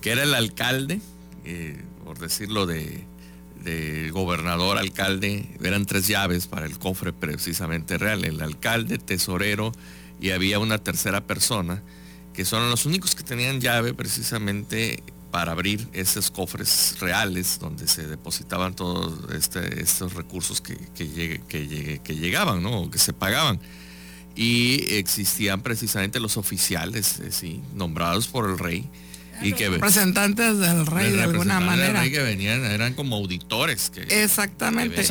que 0.00 0.10
era 0.10 0.24
el 0.24 0.34
alcalde, 0.34 1.00
por 2.10 2.18
decirlo, 2.18 2.66
de, 2.66 4.10
gobernador, 4.10 4.78
alcalde, 4.78 5.46
eran 5.62 5.86
tres 5.86 6.08
llaves 6.08 6.48
para 6.48 6.66
el 6.66 6.76
cofre 6.76 7.12
precisamente 7.12 7.98
real, 7.98 8.24
el 8.24 8.40
alcalde, 8.40 8.98
tesorero 8.98 9.70
y 10.20 10.30
había 10.30 10.58
una 10.58 10.78
tercera 10.78 11.24
persona, 11.24 11.84
que 12.34 12.44
son 12.44 12.68
los 12.68 12.84
únicos 12.84 13.14
que 13.14 13.22
tenían 13.22 13.60
llave 13.60 13.94
precisamente 13.94 15.04
para 15.30 15.52
abrir 15.52 15.86
esos 15.92 16.32
cofres 16.32 16.96
reales 16.98 17.60
donde 17.60 17.86
se 17.86 18.08
depositaban 18.08 18.74
todos 18.74 19.32
este, 19.32 19.80
estos 19.80 20.14
recursos 20.14 20.60
que, 20.60 20.76
llegaban, 22.08 22.60
¿no? 22.60 22.90
que 22.90 22.98
se 22.98 23.12
pagaban. 23.12 23.60
Y 24.34 24.94
existían 24.94 25.62
precisamente 25.62 26.18
los 26.18 26.36
oficiales, 26.36 27.20
eh, 27.20 27.60
nombrados 27.76 28.26
por 28.26 28.50
el 28.50 28.58
rey, 28.58 28.90
y 29.42 29.52
que 29.52 29.68
representantes 29.68 30.58
del 30.58 30.86
rey 30.86 31.12
de 31.12 31.22
alguna 31.22 31.60
manera. 31.60 32.08
que 32.08 32.20
venían 32.20 32.64
eran 32.64 32.94
como 32.94 33.16
auditores 33.16 33.90
que 33.90 34.02
exactamente. 34.22 35.02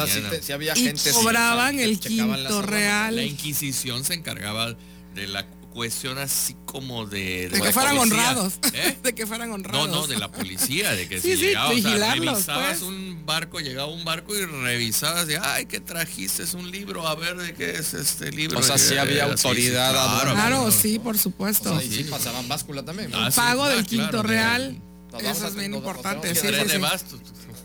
había 0.54 0.78
y 0.78 0.94
cobraban 1.14 1.80
el 1.80 2.00
quinto 2.00 2.62
real. 2.62 3.16
La 3.16 3.24
inquisición 3.24 4.04
se 4.04 4.14
encargaba 4.14 4.76
de 5.16 5.28
la 5.28 5.46
cuestión 5.80 6.18
así 6.18 6.58
como 6.66 7.06
de... 7.06 7.48
De, 7.48 7.62
que 7.62 7.72
fueran 7.72 7.98
honrados. 7.98 8.60
¿Eh? 8.74 8.98
De 9.04 9.16
que 9.16 9.26
fueran 9.26 9.50
honrados. 9.50 9.88
No, 9.88 9.96
no, 10.02 10.08
de 10.08 10.18
la 10.18 10.30
policía, 10.30 10.92
de 10.92 11.08
que 11.08 11.22
si 11.22 11.38
llegabas, 11.38 11.82
revisabas 12.20 12.80
pues. 12.80 12.82
un 12.82 13.26
barco, 13.26 13.62
llegaba 13.62 13.90
un 13.90 14.04
barco 14.04 14.36
y 14.36 14.44
revisabas 14.44 15.26
de, 15.26 15.38
ay, 15.38 15.68
que 15.68 15.80
trajiste 15.80 16.44
es 16.44 16.54
un 16.54 16.70
libro, 16.70 17.08
a 17.08 17.16
ver 17.16 17.38
de 17.38 17.54
qué 17.54 17.72
es 17.78 17.94
este 17.94 18.30
libro. 18.30 18.60
O 18.60 18.62
sea, 18.62 18.78
sí 18.78 18.98
había 18.98 19.24
autoridad. 19.24 19.94
claro, 20.34 20.70
sí, 20.70 21.00
por 21.00 21.18
supuesto. 21.18 21.82
y 21.82 21.90
sí, 21.90 22.04
pasaban 22.04 22.50
báscula 22.50 22.84
también. 22.84 23.14
El 23.14 23.32
pago 23.32 23.66
del 23.70 23.86
quinto 23.86 24.22
real. 24.22 24.82
Eso 25.18 25.48
es 25.48 25.56
bien 25.56 25.74
importante. 25.74 26.36
Sí, 26.36 26.42
Sí, 26.42 26.48
sí, 26.48 26.78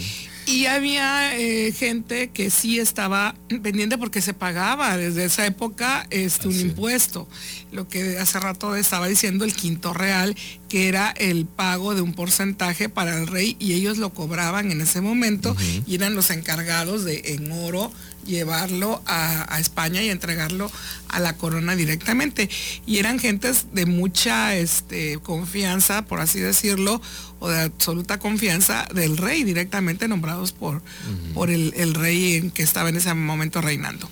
Y 0.47 0.67
había 0.67 1.37
eh, 1.37 1.73
gente 1.73 2.31
que 2.31 2.51
sí 2.51 2.79
estaba 2.79 3.35
pendiente 3.63 3.99
porque 3.99 4.21
se 4.21 4.33
pagaba 4.33 4.97
desde 4.97 5.25
esa 5.25 5.45
época 5.45 6.07
este, 6.11 6.47
un 6.47 6.61
impuesto. 6.61 7.29
Lo 7.73 7.89
que 7.89 8.19
hace 8.19 8.39
rato 8.39 8.77
estaba 8.77 9.09
diciendo 9.09 9.45
el 9.45 9.55
quinto 9.55 9.93
real, 9.93 10.37
que 10.69 10.89
era 10.89 11.11
el 11.11 11.47
pago 11.47 11.97
de 11.97 12.01
un 12.01 12.15
porcentaje 12.15 12.89
para 12.89 13.19
el 13.19 13.27
rey 13.27 13.57
y 13.59 13.73
ellos 13.73 13.99
lo 13.99 14.11
cobraban 14.11 14.71
en 14.71 14.81
ese 14.81 15.01
momento 15.01 15.57
y 15.87 15.97
eran 15.97 16.15
los 16.15 16.31
encargados 16.31 17.05
de 17.05 17.35
en 17.35 17.51
oro 17.51 17.93
llevarlo 18.27 19.03
a, 19.07 19.59
España 19.59 20.03
y 20.03 20.11
entregarlo 20.11 20.71
a 21.09 21.21
la 21.21 21.37
corona 21.37 21.77
directamente. 21.77 22.51
Y 22.87 22.99
eran 22.99 23.19
gentes 23.19 23.67
de 23.73 23.87
mucha 23.87 24.55
este, 24.55 25.19
confianza, 25.19 26.03
por 26.03 26.21
así 26.21 26.41
decirlo, 26.41 27.01
o 27.39 27.49
de 27.49 27.61
absoluta 27.61 28.19
confianza 28.19 28.89
del 28.95 29.17
rey, 29.17 29.45
directamente 29.45 30.09
nombrados 30.09 30.53
por, 30.53 30.83
por 31.35 31.51
el, 31.51 31.95
rey 31.95 32.51
que 32.55 32.63
estaba 32.63 32.89
en 32.89 32.97
ese 32.97 33.13
momento 33.15 33.61
reinando. 33.61 34.11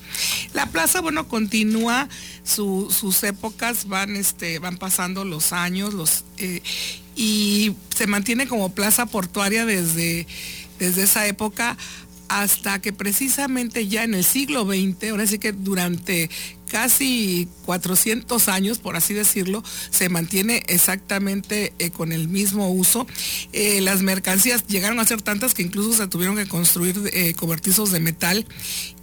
La 0.53 0.67
plaza, 0.67 1.01
bueno, 1.01 1.27
continúa 1.29 2.09
sus 2.43 3.23
épocas, 3.23 3.89
van, 3.89 4.17
este, 4.17 4.59
van 4.59 4.77
pasando 4.77 5.25
los 5.25 5.53
años, 5.53 5.95
los, 5.95 6.25
eh, 6.39 6.63
y 7.17 7.75
se 7.95 8.07
mantiene 8.07 8.47
como 8.47 8.75
plaza 8.75 9.07
portuaria 9.07 9.65
desde, 9.65 10.27
desde 10.79 11.05
esa 11.05 11.27
época 11.27 11.77
hasta 12.29 12.81
que 12.81 12.93
precisamente 12.93 13.87
ya 13.87 14.03
en 14.03 14.15
el 14.15 14.25
siglo 14.25 14.65
XX, 14.65 15.11
ahora 15.11 15.27
sí 15.27 15.39
que 15.39 15.53
durante 15.53 16.31
casi 16.75 17.49
400 17.67 18.49
años, 18.49 18.79
por 18.81 18.97
así 18.97 19.15
decirlo, 19.15 19.63
se 19.91 20.09
mantiene 20.09 20.65
exactamente 20.67 21.73
eh, 21.79 21.91
con 21.91 22.11
el 22.11 22.27
mismo 22.27 22.69
uso. 22.69 23.07
Eh, 23.53 23.81
las 23.81 24.03
mercancías 24.03 24.67
llegaron 24.67 24.99
a 24.99 25.05
ser 25.05 25.23
tantas 25.23 25.55
que 25.55 25.63
incluso 25.63 25.97
se 25.97 26.09
tuvieron 26.09 26.35
que 26.35 26.49
construir 26.49 27.01
eh, 27.13 27.33
cobertizos 27.35 27.93
de 27.93 28.01
metal. 28.01 28.45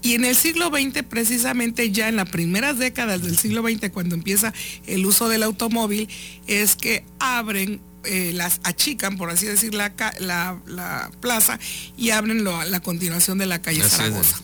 Y 0.01 0.16
en 0.16 0.25
el 0.25 0.36
siglo 0.36 0.68
XX, 0.68 1.04
precisamente 1.04 1.92
ya 1.92 2.10
en 2.10 2.18
las 2.18 2.30
primeras 2.30 2.78
décadas 2.78 3.22
del 3.22 3.38
siglo 3.38 3.62
XX, 3.62 3.90
cuando 3.90 4.16
empieza 4.16 4.54
el 4.86 5.06
uso 5.06 5.30
del 5.30 5.42
automóvil, 5.42 6.10
es 6.48 6.75
que 6.75 7.06
abren 7.20 7.80
eh, 8.04 8.34
las 8.34 8.60
achican, 8.66 9.16
por 9.16 9.30
así 9.30 9.46
decir, 9.46 9.74
la, 9.74 9.94
la, 10.20 11.10
plaza 11.22 11.58
y 11.96 12.10
abren 12.10 12.44
la 12.44 12.80
continuación 12.82 13.38
de 13.38 13.46
la 13.46 13.62
calle 13.62 13.82
Zaragoza. 13.82 14.42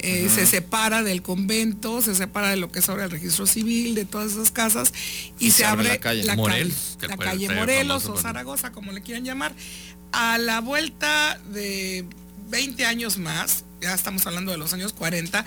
Eh, 0.00 0.28
se 0.32 0.46
separa 0.46 1.02
del 1.02 1.22
convento, 1.22 2.00
se 2.02 2.14
separa 2.14 2.50
de 2.50 2.56
lo 2.56 2.70
que 2.70 2.78
es 2.78 2.88
ahora 2.88 3.04
el 3.04 3.10
registro 3.10 3.46
civil, 3.46 3.94
de 3.94 4.04
todas 4.04 4.32
esas 4.32 4.52
casas, 4.52 4.92
y, 5.38 5.50
se, 5.50 5.64
abre, 5.64 5.88
la 5.88 5.98
calle, 5.98 6.36
Morelos, 6.36 6.98
la 7.00 7.16
calle 7.16 7.48
Morelos 7.48 8.06
o 8.06 8.16
Zaragoza, 8.16 8.70
como 8.70 8.92
le 8.92 9.02
quieran 9.02 9.24
llamar. 9.24 9.54
A 10.12 10.38
la 10.38 10.60
vuelta 10.60 11.38
de 11.52 12.04
20 12.48 12.86
años 12.86 13.18
más, 13.18 13.64
ya 13.80 13.92
estamos 13.92 14.26
hablando 14.26 14.52
de 14.52 14.58
los 14.58 14.72
años 14.72 14.92
40, 14.92 15.44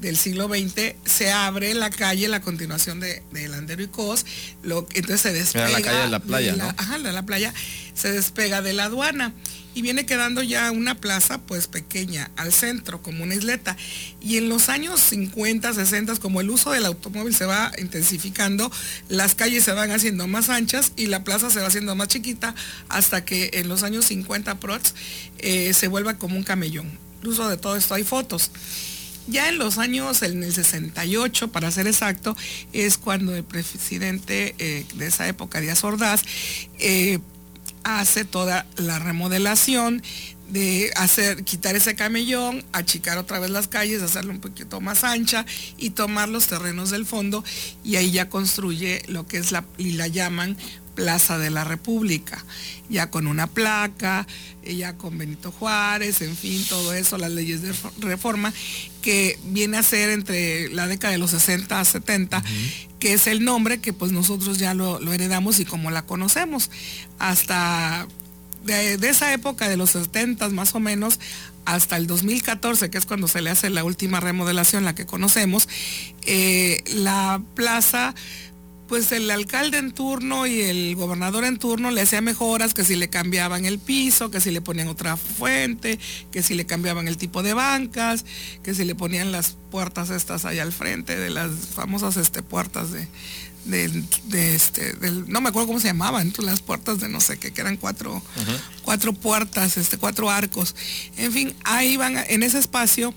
del 0.00 0.16
siglo 0.16 0.48
XX, 0.48 0.94
se 1.04 1.30
abre 1.30 1.74
la 1.74 1.90
calle, 1.90 2.28
la 2.28 2.40
continuación 2.40 2.98
de, 2.98 3.22
de 3.30 3.48
Landero 3.48 3.82
y 3.82 3.88
Cos, 3.88 4.26
lo, 4.62 4.86
entonces 4.94 5.20
se 5.20 5.32
despega. 5.32 5.68
la 5.68 5.82
calle 5.82 5.98
de 5.98 6.08
la 6.08 6.18
playa, 6.18 6.56
la, 6.56 6.74
Ajá, 6.76 6.98
de 6.98 7.12
la 7.12 7.22
playa, 7.24 7.54
se 7.94 8.10
despega 8.10 8.62
de 8.62 8.72
la 8.72 8.84
aduana 8.84 9.32
y 9.74 9.82
viene 9.82 10.06
quedando 10.06 10.42
ya 10.42 10.70
una 10.70 10.96
plaza 10.96 11.38
pues 11.38 11.66
pequeña 11.66 12.30
al 12.36 12.52
centro, 12.52 13.02
como 13.02 13.24
una 13.24 13.34
isleta. 13.34 13.76
Y 14.20 14.36
en 14.36 14.48
los 14.48 14.68
años 14.68 15.00
50, 15.00 15.72
60, 15.72 16.16
como 16.16 16.40
el 16.40 16.50
uso 16.50 16.70
del 16.70 16.86
automóvil 16.86 17.34
se 17.34 17.46
va 17.46 17.72
intensificando, 17.78 18.70
las 19.08 19.34
calles 19.34 19.64
se 19.64 19.72
van 19.72 19.90
haciendo 19.90 20.26
más 20.26 20.48
anchas 20.48 20.92
y 20.96 21.06
la 21.06 21.24
plaza 21.24 21.50
se 21.50 21.60
va 21.60 21.68
haciendo 21.68 21.94
más 21.94 22.08
chiquita 22.08 22.54
hasta 22.88 23.24
que 23.24 23.50
en 23.54 23.68
los 23.68 23.82
años 23.82 24.06
50 24.06 24.60
prox 24.60 24.94
eh, 25.38 25.72
se 25.74 25.88
vuelva 25.88 26.18
como 26.18 26.36
un 26.36 26.42
camellón. 26.42 26.90
Incluso 27.16 27.48
de 27.48 27.56
todo 27.56 27.76
esto 27.76 27.94
hay 27.94 28.04
fotos. 28.04 28.50
Ya 29.28 29.48
en 29.48 29.58
los 29.58 29.78
años, 29.78 30.22
en 30.22 30.42
el 30.42 30.52
68, 30.52 31.52
para 31.52 31.70
ser 31.70 31.86
exacto, 31.86 32.36
es 32.72 32.98
cuando 32.98 33.36
el 33.36 33.44
presidente 33.44 34.56
eh, 34.58 34.84
de 34.94 35.06
esa 35.06 35.28
época, 35.28 35.60
Díaz 35.60 35.84
Ordaz, 35.84 36.22
eh, 36.80 37.20
hace 37.84 38.24
toda 38.24 38.66
la 38.76 38.98
remodelación 38.98 40.02
de 40.48 40.92
hacer, 40.96 41.44
quitar 41.44 41.76
ese 41.76 41.94
camellón, 41.94 42.62
achicar 42.72 43.16
otra 43.16 43.38
vez 43.38 43.50
las 43.50 43.68
calles, 43.68 44.02
hacerlo 44.02 44.32
un 44.32 44.40
poquito 44.40 44.82
más 44.82 45.02
ancha 45.02 45.46
y 45.78 45.90
tomar 45.90 46.28
los 46.28 46.46
terrenos 46.46 46.90
del 46.90 47.06
fondo 47.06 47.42
y 47.82 47.96
ahí 47.96 48.10
ya 48.10 48.28
construye 48.28 49.02
lo 49.08 49.26
que 49.26 49.38
es 49.38 49.50
la, 49.50 49.64
y 49.78 49.92
la 49.92 50.08
llaman 50.08 50.58
Plaza 50.94 51.38
de 51.38 51.48
la 51.48 51.64
República, 51.64 52.44
ya 52.90 53.10
con 53.10 53.26
una 53.26 53.46
placa, 53.46 54.26
eh, 54.62 54.76
ya 54.76 54.98
con 54.98 55.16
Benito 55.16 55.50
Juárez, 55.50 56.20
en 56.20 56.36
fin, 56.36 56.62
todo 56.68 56.92
eso, 56.92 57.16
las 57.16 57.30
leyes 57.30 57.62
de 57.62 57.72
reforma, 58.00 58.52
que 59.00 59.38
viene 59.44 59.78
a 59.78 59.82
ser 59.82 60.10
entre 60.10 60.68
la 60.68 60.86
década 60.86 61.12
de 61.12 61.18
los 61.18 61.30
60 61.30 61.80
a 61.80 61.84
70, 61.86 62.44
que 63.02 63.14
es 63.14 63.26
el 63.26 63.44
nombre 63.44 63.80
que 63.80 63.92
pues 63.92 64.12
nosotros 64.12 64.58
ya 64.58 64.74
lo, 64.74 65.12
heredamos 65.12 65.58
y 65.58 65.64
como 65.64 65.90
la 65.90 66.02
conocemos. 66.02 66.70
Hasta 67.18 68.06
de, 68.64 68.94
esa 69.08 69.32
época, 69.32 69.68
de 69.68 69.76
los 69.76 69.90
70 69.90 70.48
más 70.50 70.76
o 70.76 70.78
menos, 70.78 71.18
hasta 71.64 71.96
el 71.96 72.06
2014, 72.06 72.90
que 72.90 72.98
es 72.98 73.04
cuando 73.04 73.26
se 73.26 73.42
le 73.42 73.50
hace 73.50 73.70
la 73.70 73.82
última 73.82 74.20
remodelación, 74.20 74.84
la 74.84 74.94
que 74.94 75.04
conocemos, 75.04 75.68
eh, 76.26 76.84
la 76.94 77.42
plaza 77.56 78.14
pues 78.92 79.10
el 79.12 79.30
alcalde 79.30 79.78
en 79.78 79.90
turno 79.90 80.46
y 80.46 80.60
el 80.60 80.96
gobernador 80.96 81.44
en 81.44 81.56
turno 81.58 81.90
le 81.90 82.02
hacía 82.02 82.20
mejoras, 82.20 82.74
que 82.74 82.84
si 82.84 82.94
le 82.94 83.08
cambiaban 83.08 83.64
el 83.64 83.78
piso, 83.78 84.30
que 84.30 84.38
si 84.38 84.50
le 84.50 84.60
ponían 84.60 84.88
otra 84.88 85.16
fuente, 85.16 85.98
que 86.30 86.42
si 86.42 86.52
le 86.52 86.66
cambiaban 86.66 87.08
el 87.08 87.16
tipo 87.16 87.42
de 87.42 87.54
bancas, 87.54 88.26
que 88.62 88.74
si 88.74 88.84
le 88.84 88.94
ponían 88.94 89.32
las 89.32 89.56
puertas 89.70 90.10
estas 90.10 90.44
allá 90.44 90.62
al 90.62 90.74
frente, 90.74 91.16
de 91.16 91.30
las 91.30 91.52
famosas 91.74 92.18
este, 92.18 92.42
puertas 92.42 92.90
de, 92.92 93.08
de, 93.64 94.54
este, 94.54 94.94
no 95.26 95.40
me 95.40 95.48
acuerdo 95.48 95.68
cómo 95.68 95.80
se 95.80 95.86
llamaban, 95.86 96.30
las 96.40 96.60
puertas 96.60 97.00
de 97.00 97.08
no 97.08 97.22
sé 97.22 97.38
qué, 97.38 97.50
que 97.50 97.62
eran 97.62 97.78
cuatro, 97.78 98.22
cuatro 98.82 99.14
puertas, 99.14 99.78
este, 99.78 99.96
cuatro 99.96 100.28
arcos. 100.28 100.76
En 101.16 101.32
fin, 101.32 101.54
ahí 101.64 101.96
van, 101.96 102.18
en 102.28 102.42
ese 102.42 102.58
espacio 102.58 103.14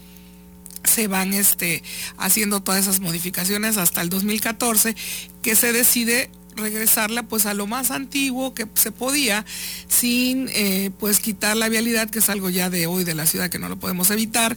se 0.95 1.07
van 1.07 1.33
este, 1.33 1.83
haciendo 2.17 2.63
todas 2.63 2.81
esas 2.81 3.01
modificaciones 3.01 3.75
hasta 3.75 4.01
el 4.01 4.09
2014, 4.09 4.95
que 5.41 5.55
se 5.57 5.73
decide 5.73 6.31
regresarla 6.55 7.23
pues 7.23 7.45
a 7.45 7.53
lo 7.53 7.67
más 7.67 7.91
antiguo 7.91 8.53
que 8.53 8.65
se 8.75 8.93
podía 8.93 9.45
sin 9.89 10.47
eh, 10.53 10.89
pues 10.97 11.19
quitar 11.19 11.57
la 11.57 11.67
vialidad 11.67 12.09
que 12.09 12.19
es 12.19 12.29
algo 12.29 12.49
ya 12.49 12.69
de 12.69 12.87
hoy 12.87 13.03
de 13.03 13.13
la 13.13 13.25
ciudad 13.25 13.49
que 13.49 13.59
no 13.59 13.67
lo 13.67 13.77
podemos 13.77 14.09
evitar 14.09 14.55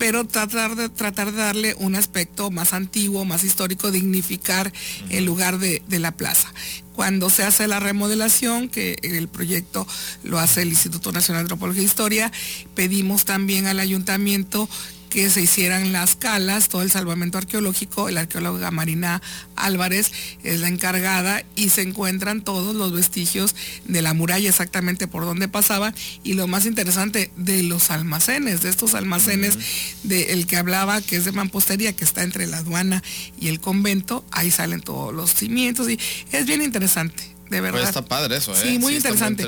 pero 0.00 0.26
tratar 0.26 0.76
de, 0.76 0.88
tratar 0.88 1.30
de 1.30 1.36
darle 1.36 1.76
un 1.78 1.94
aspecto 1.94 2.50
más 2.50 2.72
antiguo, 2.72 3.26
más 3.26 3.44
histórico, 3.44 3.90
dignificar 3.90 4.72
el 5.10 5.26
lugar 5.26 5.58
de, 5.58 5.82
la 5.90 6.12
plaza. 6.12 6.50
Cuando 6.94 7.28
se 7.28 7.42
hace 7.42 7.68
la 7.68 7.80
remodelación, 7.80 8.70
que 8.70 8.96
el 9.02 9.28
proyecto 9.28 9.86
lo 10.22 10.38
hace 10.38 10.62
el 10.62 10.68
Instituto 10.70 11.12
Nacional 11.12 11.42
de 11.42 11.52
Antropología 11.52 11.82
e 11.82 11.84
Historia, 11.84 12.32
pedimos 12.74 13.26
también 13.26 13.66
al 13.66 13.78
ayuntamiento 13.78 14.70
que 15.10 15.28
se 15.28 15.42
hicieran 15.42 15.92
las 15.92 16.14
calas, 16.14 16.68
todo 16.68 16.82
el 16.82 16.90
salvamento 16.90 17.36
arqueológico, 17.36 18.08
la 18.10 18.20
arqueóloga 18.20 18.70
Marina 18.70 19.20
Álvarez 19.56 20.12
es 20.44 20.60
la 20.60 20.68
encargada 20.68 21.44
y 21.56 21.70
se 21.70 21.82
encuentran 21.82 22.42
todos 22.42 22.74
los 22.74 22.92
vestigios 22.92 23.54
de 23.84 24.02
la 24.02 24.14
muralla 24.14 24.48
exactamente 24.48 25.08
por 25.08 25.24
donde 25.24 25.48
pasaba. 25.48 25.92
Y 26.22 26.34
lo 26.34 26.46
más 26.46 26.64
interesante 26.64 27.30
de 27.36 27.64
los 27.64 27.90
almacenes, 27.90 28.62
de 28.62 28.70
estos 28.70 28.94
almacenes 28.94 29.58
del 30.04 30.46
que 30.46 30.56
hablaba 30.56 31.02
que 31.02 31.16
es 31.16 31.24
de 31.24 31.32
mampostería 31.32 31.92
que 31.94 32.04
está 32.04 32.22
entre 32.22 32.46
la 32.46 32.58
aduana 32.58 33.02
y 33.38 33.48
el 33.48 33.60
convento, 33.60 34.24
ahí 34.30 34.50
salen 34.50 34.80
todos 34.80 35.12
los 35.12 35.34
cimientos 35.34 35.90
y 35.90 35.98
es 36.32 36.46
bien 36.46 36.62
interesante 36.62 37.29
de 37.50 37.60
verdad. 37.60 37.82
está 37.82 38.04
padre 38.04 38.36
eso, 38.36 38.52
¿eh? 38.54 38.60
Sí, 38.62 38.78
muy, 38.78 38.94
interesante. 38.94 39.46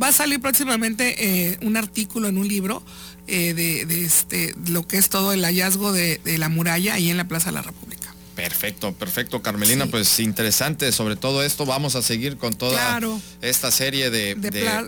Va 0.00 0.08
a 0.08 0.12
salir 0.12 0.40
próximamente 0.40 1.50
eh, 1.50 1.58
un 1.62 1.76
artículo 1.76 2.28
en 2.28 2.38
un 2.38 2.48
libro 2.48 2.82
eh, 3.26 3.54
de, 3.54 4.04
este, 4.04 4.54
lo 4.68 4.86
que 4.86 4.96
es 4.96 5.10
todo 5.10 5.32
el 5.32 5.44
hallazgo 5.44 5.92
de, 5.92 6.18
de, 6.24 6.38
la 6.38 6.48
muralla 6.48 6.94
ahí 6.94 7.10
en 7.10 7.16
la 7.16 7.28
Plaza 7.28 7.50
de 7.50 7.52
la 7.52 7.62
República. 7.62 8.01
Perfecto, 8.34 8.92
perfecto, 8.92 9.42
Carmelina. 9.42 9.86
Pues 9.86 10.18
interesante 10.20 10.90
sobre 10.92 11.16
todo 11.16 11.42
esto. 11.42 11.66
Vamos 11.66 11.96
a 11.96 12.02
seguir 12.02 12.36
con 12.36 12.54
toda 12.54 13.00
esta 13.42 13.70
serie 13.70 14.10
de, 14.10 14.32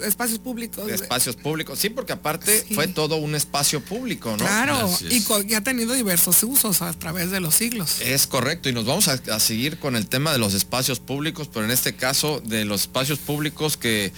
espacios 0.06 0.38
públicos. 0.38 0.90
espacios 0.90 1.36
públicos. 1.36 1.78
Sí, 1.78 1.90
porque 1.90 2.14
aparte 2.14 2.64
fue 2.74 2.88
todo 2.88 3.16
un 3.16 3.34
espacio 3.34 3.80
público, 3.80 4.30
¿no? 4.30 4.36
Claro, 4.38 4.90
y 5.10 5.22
que 5.46 5.56
ha 5.56 5.62
tenido 5.62 5.94
diversos 5.94 6.42
usos 6.42 6.82
a 6.82 6.92
través 6.94 7.30
de 7.30 7.40
los 7.40 7.54
siglos. 7.54 8.00
Es 8.00 8.26
correcto, 8.26 8.68
y 8.68 8.72
nos 8.72 8.86
vamos 8.86 9.08
a, 9.08 9.40
seguir 9.40 9.78
con 9.78 9.96
el 9.96 10.06
tema 10.06 10.32
de 10.32 10.38
los 10.38 10.54
espacios 10.54 11.00
públicos, 11.00 11.48
pero 11.52 11.64
en 11.64 11.70
este 11.70 11.94
caso 11.94 12.40
de 12.44 12.64
los 12.64 12.82
espacios 12.82 13.18
públicos 13.18 13.76
que, 13.76 14.12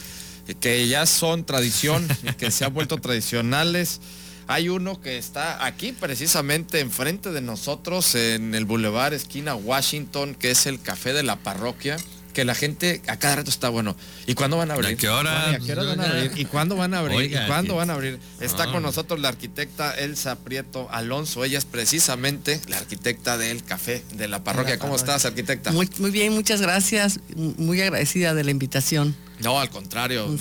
que 0.61 0.87
ya 0.87 1.07
son 1.07 1.45
tradición, 1.45 2.07
que 2.39 2.51
se 2.51 2.65
han 2.65 2.73
vuelto 2.73 2.99
tradicionales. 2.99 4.01
Hay 4.49 4.69
uno 4.69 5.01
que 5.01 5.19
está 5.19 5.65
aquí 5.67 5.93
precisamente 5.93 6.81
enfrente 6.81 7.33
de 7.33 7.41
nosotros 7.41 8.15
en 8.15 8.55
el 8.55 8.65
Boulevard 8.65 9.13
esquina 9.13 9.57
Washington, 9.57 10.37
que 10.37 10.53
es 10.53 10.67
el 10.67 10.81
café 10.81 11.13
de 11.13 11.25
la 11.25 11.37
parroquia 11.37 11.97
que 12.37 12.45
la 12.45 12.55
gente 12.55 13.01
a 13.07 13.19
cada 13.19 13.37
rato 13.37 13.49
está 13.49 13.71
bueno. 13.71 13.97
¿Y 14.27 14.35
cuándo 14.35 14.59
van 14.59 14.71
a 14.71 14.75
abrir? 14.75 14.95
¿A 14.95 14.97
qué 14.99 15.09
hora? 15.09 15.59
van 15.59 16.01
a 16.01 16.05
abrir? 16.11 16.33
¿Y 16.37 16.45
cuándo 16.45 16.77
van 16.77 16.93
a 16.93 16.99
abrir? 16.99 17.33
¿Y 17.33 17.47
cuándo 17.47 17.77
van 17.77 17.89
a 17.89 17.95
abrir? 17.95 18.21
Está 18.41 18.71
con 18.71 18.83
nosotros 18.83 19.21
la 19.21 19.29
arquitecta 19.29 19.99
Elsa 19.99 20.37
Prieto 20.41 20.87
Alonso. 20.91 21.45
Ella 21.45 21.57
es 21.57 21.65
precisamente 21.65 22.61
la 22.69 22.77
arquitecta 22.77 23.39
del 23.39 23.65
café 23.65 24.05
de 24.13 24.29
la 24.29 24.45
parroquia. 24.45 24.79
¿Cómo 24.79 24.97
estás, 24.97 25.25
arquitecta? 25.25 25.73
Muy, 25.73 25.89
muy 25.97 26.11
bien, 26.11 26.35
muchas 26.35 26.61
gracias. 26.61 27.21
Muy 27.35 27.81
agradecida 27.81 28.35
de 28.35 28.45
la 28.45 28.51
invitación. 28.51 29.17
No, 29.39 29.59
al 29.59 29.71
contrario. 29.71 30.37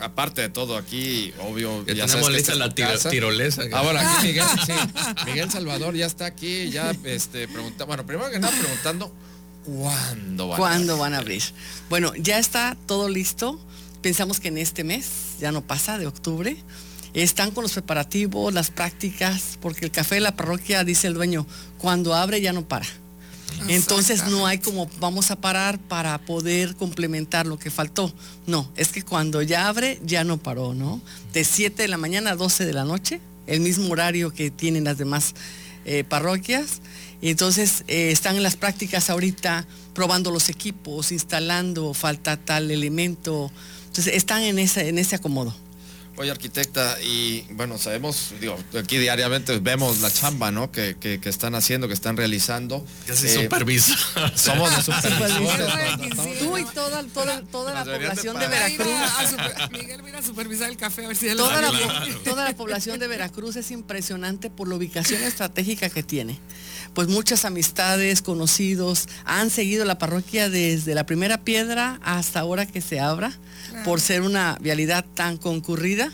aparte 0.00 0.40
de 0.40 0.48
todo, 0.48 0.78
aquí, 0.78 1.34
obvio. 1.40 1.84
Ya, 1.84 2.06
tenemos 2.06 2.32
lista 2.32 2.54
la 2.54 2.72
tirolesa. 2.74 3.64
Ahora, 3.74 4.16
aquí 4.16 4.28
Miguel, 4.28 4.46
sí, 4.64 4.72
Miguel 5.26 5.50
Salvador 5.50 5.94
ya 5.94 6.06
está 6.06 6.24
aquí, 6.24 6.70
ya 6.70 6.96
este, 7.04 7.48
pregunta, 7.48 7.84
bueno, 7.84 8.06
primero 8.06 8.30
que 8.30 8.38
nada 8.38 8.58
preguntando, 8.58 9.12
¿cuándo 9.64 10.48
van 10.48 10.58
¿Cuándo 10.58 10.98
van 10.98 11.14
a 11.14 11.18
abrir? 11.18 11.42
Bueno, 11.88 12.12
ya 12.16 12.38
está 12.38 12.76
todo 12.86 13.08
listo. 13.08 13.60
Pensamos 14.02 14.40
que 14.40 14.48
en 14.48 14.58
este 14.58 14.84
mes, 14.84 15.36
ya 15.40 15.52
no 15.52 15.62
pasa, 15.62 15.98
de 15.98 16.06
octubre. 16.06 16.56
Están 17.14 17.52
con 17.52 17.62
los 17.62 17.72
preparativos, 17.72 18.52
las 18.52 18.70
prácticas, 18.70 19.58
porque 19.60 19.84
el 19.84 19.90
café 19.90 20.16
de 20.16 20.20
la 20.20 20.36
parroquia, 20.36 20.84
dice 20.84 21.06
el 21.06 21.14
dueño, 21.14 21.46
cuando 21.78 22.14
abre 22.14 22.40
ya 22.40 22.52
no 22.52 22.66
para. 22.66 22.86
Entonces 23.68 24.26
no 24.26 24.46
hay 24.46 24.58
como 24.58 24.88
vamos 24.98 25.30
a 25.30 25.36
parar 25.36 25.78
para 25.78 26.18
poder 26.18 26.74
complementar 26.76 27.46
lo 27.46 27.58
que 27.58 27.70
faltó. 27.70 28.12
No, 28.46 28.70
es 28.76 28.88
que 28.88 29.02
cuando 29.02 29.42
ya 29.42 29.68
abre 29.68 30.00
ya 30.04 30.24
no 30.24 30.38
paró, 30.38 30.74
¿no? 30.74 31.00
De 31.32 31.44
7 31.44 31.82
de 31.82 31.88
la 31.88 31.96
mañana 31.96 32.32
a 32.32 32.36
12 32.36 32.66
de 32.66 32.72
la 32.72 32.84
noche, 32.84 33.20
el 33.46 33.60
mismo 33.60 33.90
horario 33.92 34.32
que 34.32 34.50
tienen 34.50 34.84
las 34.84 34.98
demás 34.98 35.34
eh, 35.84 36.04
parroquias. 36.04 36.80
Y 37.24 37.30
entonces 37.30 37.84
eh, 37.88 38.10
están 38.10 38.36
en 38.36 38.42
las 38.42 38.54
prácticas 38.54 39.08
ahorita 39.08 39.66
probando 39.94 40.30
los 40.30 40.50
equipos, 40.50 41.10
instalando, 41.10 41.94
falta 41.94 42.36
tal 42.36 42.70
elemento. 42.70 43.50
Entonces 43.86 44.12
están 44.14 44.42
en 44.42 44.58
ese, 44.58 44.90
en 44.90 44.98
ese 44.98 45.16
acomodo. 45.16 45.56
Oye, 46.16 46.30
arquitecta, 46.30 47.00
y 47.02 47.46
bueno, 47.52 47.78
sabemos, 47.78 48.34
digo, 48.42 48.56
aquí 48.78 48.98
diariamente 48.98 49.58
vemos 49.58 50.00
la 50.00 50.12
chamba, 50.12 50.50
¿no? 50.50 50.70
Que, 50.70 50.96
están 51.24 51.54
haciendo, 51.54 51.88
que 51.88 51.94
están 51.94 52.18
realizando. 52.18 52.84
Yo 53.08 53.16
soy 53.16 53.30
eh, 53.30 53.80
Somos 54.34 54.70
los 54.70 54.84
supervisores. 54.84 56.38
Tú 56.38 56.58
y 56.58 56.64
toda, 56.66 57.04
toda, 57.04 57.40
toda 57.40 57.72
la 57.72 57.84
población 57.84 58.38
de 58.38 58.48
Veracruz. 58.48 58.92
Miguel, 59.72 60.02
mira 60.02 60.18
a 60.18 60.22
supervisar 60.22 60.68
el 60.68 60.76
café 60.76 61.06
a 61.06 61.08
ver 61.08 61.16
si 61.16 61.34
toda, 61.34 61.62
la, 61.62 61.72
toda 62.22 62.44
la 62.44 62.54
población 62.54 63.00
de 63.00 63.08
Veracruz 63.08 63.56
es 63.56 63.70
impresionante 63.70 64.50
por 64.50 64.68
la 64.68 64.74
ubicación 64.74 65.22
estratégica 65.22 65.88
que 65.88 66.02
tiene. 66.02 66.38
Pues 66.94 67.08
muchas 67.08 67.44
amistades, 67.44 68.22
conocidos, 68.22 69.08
han 69.24 69.50
seguido 69.50 69.84
la 69.84 69.98
parroquia 69.98 70.48
desde 70.48 70.94
la 70.94 71.04
primera 71.04 71.38
piedra 71.38 71.98
hasta 72.02 72.40
ahora 72.40 72.66
que 72.66 72.80
se 72.80 73.00
abra 73.00 73.36
por 73.84 74.00
ser 74.00 74.22
una 74.22 74.56
vialidad 74.60 75.04
tan 75.14 75.36
concurrida. 75.36 76.12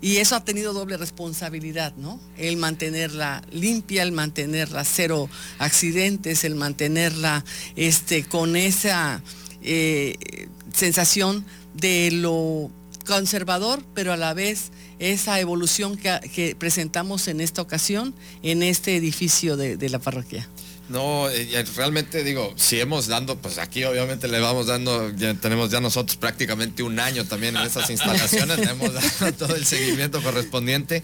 Y 0.00 0.16
eso 0.18 0.36
ha 0.36 0.44
tenido 0.44 0.72
doble 0.72 0.96
responsabilidad, 0.96 1.94
¿no? 1.96 2.20
El 2.36 2.56
mantenerla 2.58 3.42
limpia, 3.50 4.02
el 4.02 4.12
mantenerla 4.12 4.84
cero 4.84 5.28
accidentes, 5.58 6.44
el 6.44 6.54
mantenerla 6.54 7.44
este, 7.76 8.24
con 8.24 8.56
esa 8.56 9.22
eh, 9.62 10.48
sensación 10.72 11.44
de 11.74 12.10
lo 12.10 12.70
conservador, 13.06 13.82
pero 13.94 14.12
a 14.12 14.16
la 14.16 14.34
vez 14.34 14.70
esa 14.98 15.40
evolución 15.40 15.96
que, 15.96 16.56
presentamos 16.58 17.28
en 17.28 17.40
esta 17.40 17.62
ocasión 17.62 18.14
en 18.42 18.62
este 18.62 18.96
edificio 18.96 19.56
de 19.56 19.88
la 19.88 19.98
parroquia. 19.98 20.48
No, 20.88 21.28
eh, 21.30 21.64
realmente 21.74 22.22
digo, 22.22 22.52
si 22.56 22.78
hemos 22.78 23.08
dando, 23.08 23.36
pues 23.36 23.58
aquí 23.58 23.82
obviamente 23.84 24.28
le 24.28 24.38
vamos 24.38 24.66
dando, 24.66 25.10
ya 25.16 25.34
tenemos 25.34 25.70
ya 25.70 25.80
nosotros 25.80 26.16
prácticamente 26.16 26.84
un 26.84 27.00
año 27.00 27.24
también 27.24 27.56
en 27.56 27.62
esas 27.62 27.90
instalaciones, 27.90 28.58
le 28.58 28.70
hemos 28.70 28.94
dado 28.94 29.32
todo 29.32 29.56
el 29.56 29.66
seguimiento 29.66 30.22
correspondiente 30.22 31.02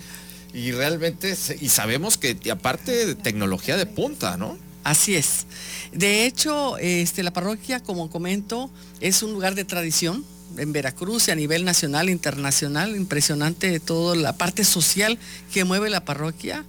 y 0.54 0.70
realmente, 0.70 1.36
y 1.60 1.68
sabemos 1.68 2.16
que 2.16 2.38
aparte 2.50 3.06
de 3.06 3.14
tecnología 3.16 3.76
de 3.76 3.86
punta, 3.86 4.36
¿no? 4.36 4.56
Así 4.84 5.16
es. 5.16 5.46
De 5.92 6.26
hecho, 6.26 6.76
este, 6.78 7.22
la 7.22 7.32
parroquia, 7.32 7.80
como 7.80 8.10
comento, 8.10 8.70
es 9.00 9.22
un 9.22 9.32
lugar 9.32 9.54
de 9.54 9.64
tradición 9.64 10.24
en 10.56 10.72
Veracruz 10.72 11.28
y 11.28 11.30
a 11.30 11.34
nivel 11.34 11.64
nacional, 11.64 12.10
internacional, 12.10 12.96
impresionante 12.96 13.80
toda 13.80 14.16
la 14.16 14.36
parte 14.36 14.64
social 14.64 15.18
que 15.52 15.64
mueve 15.64 15.90
la 15.90 16.04
parroquia. 16.04 16.64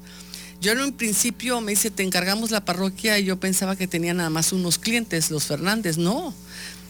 Yo 0.62 0.72
en 0.72 0.80
un 0.80 0.94
principio 0.94 1.60
me 1.60 1.74
dice, 1.74 1.92
te 1.92 2.04
encargamos 2.04 2.52
la 2.52 2.64
parroquia 2.64 3.20
y 3.20 3.26
yo 3.26 3.40
pensaba 3.40 3.76
que 3.76 3.88
tenía 3.88 4.14
nada 4.14 4.30
más 4.30 4.54
unos 4.54 4.80
clientes, 4.80 5.30
los 5.30 5.46
Fernández. 5.46 5.98
No, 5.98 6.34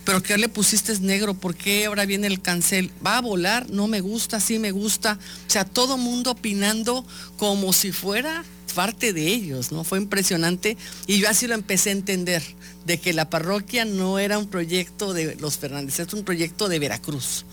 pero 0.05 0.21
¿qué 0.21 0.37
le 0.37 0.49
pusiste 0.49 0.97
negro? 0.99 1.33
¿Por 1.33 1.55
qué 1.55 1.85
ahora 1.85 2.05
viene 2.05 2.27
el 2.27 2.41
cancel? 2.41 2.91
¿Va 3.05 3.17
a 3.17 3.21
volar? 3.21 3.69
No 3.69 3.87
me 3.87 4.01
gusta, 4.01 4.39
sí 4.39 4.59
me 4.59 4.71
gusta. 4.71 5.17
O 5.47 5.49
sea, 5.49 5.65
todo 5.65 5.97
mundo 5.97 6.31
opinando 6.31 7.05
como 7.37 7.73
si 7.73 7.91
fuera 7.91 8.43
parte 8.73 9.13
de 9.13 9.27
ellos, 9.27 9.71
¿no? 9.71 9.83
Fue 9.83 9.97
impresionante 9.97 10.77
y 11.07 11.19
yo 11.19 11.29
así 11.29 11.47
lo 11.47 11.53
empecé 11.53 11.89
a 11.89 11.93
entender, 11.93 12.43
de 12.85 12.99
que 12.99 13.13
la 13.13 13.29
parroquia 13.29 13.85
no 13.85 14.19
era 14.19 14.37
un 14.37 14.47
proyecto 14.47 15.13
de 15.13 15.35
los 15.35 15.57
Fernández, 15.57 15.99
es 15.99 16.13
un 16.13 16.23
proyecto 16.23 16.67
de 16.67 16.79
Veracruz. 16.79 17.45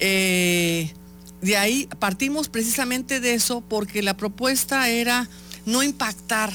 Eh, 0.00 0.92
de 1.40 1.56
ahí 1.56 1.88
partimos 1.98 2.48
precisamente 2.48 3.20
de 3.20 3.34
eso 3.34 3.60
porque 3.60 4.02
la 4.02 4.16
propuesta 4.16 4.88
era 4.88 5.28
no 5.66 5.82
impactar 5.82 6.52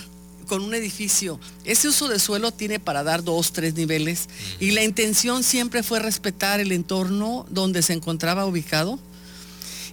con 0.48 0.64
un 0.64 0.74
edificio. 0.74 1.40
Ese 1.64 1.88
uso 1.88 2.08
de 2.08 2.20
suelo 2.20 2.52
tiene 2.52 2.80
para 2.80 3.04
dar 3.04 3.24
dos, 3.24 3.54
tres 3.54 3.76
niveles 3.76 4.28
y 4.60 4.72
la 4.72 4.84
intención 4.84 5.44
siempre 5.44 5.84
fue 5.84 6.00
respetar 6.00 6.60
el 6.60 6.72
entorno 6.72 7.46
donde 7.50 7.84
se 7.84 7.94
encontraba 7.94 8.46
ubicado. 8.46 9.00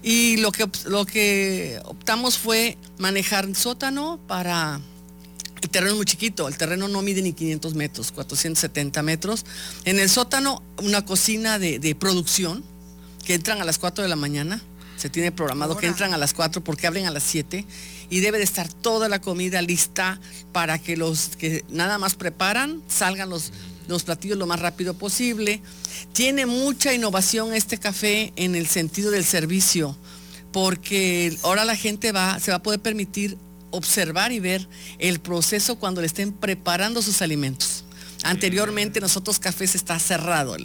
Y 0.07 0.37
lo 0.37 0.53
que, 0.53 0.71
lo 0.85 1.05
que 1.05 1.81
optamos 1.85 2.38
fue 2.38 2.79
manejar 2.97 3.45
el 3.45 3.57
sótano 3.57 4.21
para... 4.29 4.81
El 5.61 5.69
terreno 5.69 5.90
es 5.90 5.97
muy 5.97 6.07
chiquito, 6.07 6.47
el 6.47 6.57
terreno 6.57 6.87
no 6.87 7.03
mide 7.03 7.23
ni 7.23 7.33
500 7.33 7.75
metros, 7.75 8.12
470 8.12 9.03
metros. 9.03 9.45
En 9.85 9.99
el 9.99 10.09
sótano 10.09 10.62
una 10.81 11.05
cocina 11.05 11.59
de, 11.59 11.81
de 11.81 11.97
producción 11.97 12.62
que 13.25 13.35
entran 13.35 13.61
a 13.61 13.64
las 13.64 13.81
4 13.81 14.05
de 14.05 14.09
la 14.09 14.14
mañana 14.14 14.62
se 14.97 15.11
tiene 15.11 15.31
programado 15.33 15.77
que 15.77 15.87
entran 15.87 16.14
a 16.14 16.19
las 16.19 16.33
4 16.33 16.64
porque 16.64 16.87
abren 16.87 17.07
a 17.07 17.11
las 17.11 17.23
7 17.25 17.66
y 18.09 18.21
debe 18.21 18.38
de 18.38 18.45
estar 18.45 18.73
toda 18.73 19.09
la 19.09 19.21
comida 19.21 19.61
lista 19.61 20.21
para 20.53 20.79
que 20.79 20.97
los 20.97 21.37
que 21.37 21.64
nada 21.69 21.99
más 21.99 22.14
preparan 22.14 22.83
salgan 22.88 23.29
los, 23.29 23.53
los 23.88 24.05
platillos 24.05 24.38
lo 24.38 24.46
más 24.46 24.61
rápido 24.61 24.94
posible. 24.94 25.61
Tiene 26.12 26.46
mucha 26.46 26.92
innovación 26.94 27.55
este 27.55 27.79
café 27.79 28.33
en 28.37 28.55
el 28.55 28.66
sentido 28.66 29.11
del 29.11 29.25
servicio, 29.25 29.96
porque 30.53 31.37
ahora 31.42 31.64
la 31.64 31.77
gente 31.77 32.12
va, 32.12 32.38
se 32.40 32.51
va 32.51 32.59
a 32.59 32.62
poder 32.62 32.81
permitir 32.81 33.37
observar 33.70 34.33
y 34.33 34.40
ver 34.40 34.68
el 34.99 35.20
proceso 35.20 35.77
cuando 35.77 36.01
le 36.01 36.07
estén 36.07 36.33
preparando 36.33 37.03
sus 37.03 37.22
alimentos. 37.22 37.85
Anteriormente 38.22 39.01
nosotros 39.01 39.38
cafés 39.38 39.75
está 39.75 39.99
cerrado 39.99 40.57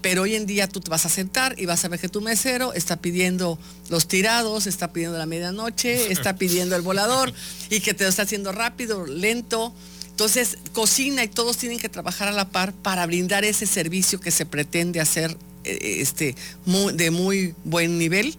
Pero 0.00 0.22
hoy 0.22 0.34
en 0.34 0.46
día 0.46 0.68
tú 0.68 0.80
te 0.80 0.90
vas 0.90 1.04
a 1.04 1.08
sentar 1.08 1.54
y 1.58 1.66
vas 1.66 1.84
a 1.84 1.88
ver 1.88 2.00
que 2.00 2.08
tu 2.08 2.20
mesero 2.20 2.72
está 2.72 2.96
pidiendo 2.96 3.58
los 3.90 4.08
tirados, 4.08 4.66
está 4.66 4.92
pidiendo 4.92 5.18
la 5.18 5.26
medianoche, 5.26 6.12
está 6.12 6.36
pidiendo 6.36 6.76
el 6.76 6.82
volador 6.82 7.32
y 7.70 7.80
que 7.80 7.92
te 7.92 8.04
lo 8.04 8.10
está 8.10 8.22
haciendo 8.22 8.52
rápido, 8.52 9.06
lento. 9.06 9.74
Entonces, 10.16 10.56
cocina 10.72 11.22
y 11.24 11.28
todos 11.28 11.58
tienen 11.58 11.78
que 11.78 11.90
trabajar 11.90 12.26
a 12.26 12.32
la 12.32 12.48
par 12.48 12.72
para 12.72 13.04
brindar 13.04 13.44
ese 13.44 13.66
servicio 13.66 14.18
que 14.18 14.30
se 14.30 14.46
pretende 14.46 14.98
hacer 14.98 15.36
eh, 15.64 15.98
este, 16.00 16.34
de 16.94 17.10
muy 17.10 17.54
buen 17.64 17.98
nivel. 17.98 18.34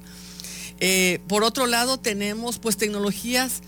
Eh, 0.80 1.20
por 1.28 1.44
otro 1.44 1.68
lado, 1.68 2.00
tenemos 2.00 2.58
pues 2.58 2.78
tecnologías, 2.78 3.62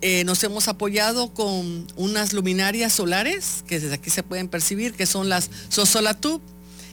eh, 0.00 0.22
nos 0.22 0.44
hemos 0.44 0.68
apoyado 0.68 1.34
con 1.34 1.88
unas 1.96 2.34
luminarias 2.34 2.92
solares 2.92 3.64
que 3.66 3.80
desde 3.80 3.94
aquí 3.96 4.10
se 4.10 4.22
pueden 4.22 4.46
percibir, 4.46 4.94
que 4.94 5.04
son 5.04 5.28
las 5.28 5.50
Sosolatub, 5.68 6.40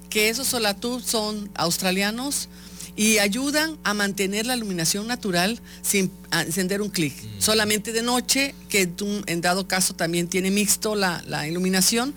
que 0.09 0.29
esos 0.29 0.47
Solatub 0.47 1.03
son 1.03 1.51
australianos, 1.53 2.49
y 2.95 3.17
ayudan 3.17 3.77
a 3.83 3.93
mantener 3.93 4.45
la 4.45 4.55
iluminación 4.55 5.07
natural 5.07 5.59
sin 5.81 6.11
encender 6.31 6.81
un 6.81 6.89
clic. 6.89 7.13
Mm. 7.13 7.41
Solamente 7.41 7.91
de 7.91 8.03
noche, 8.03 8.53
que 8.69 8.89
en 9.27 9.41
dado 9.41 9.67
caso 9.67 9.93
también 9.93 10.27
tiene 10.27 10.51
mixto 10.51 10.95
la, 10.95 11.23
la 11.27 11.47
iluminación, 11.47 12.13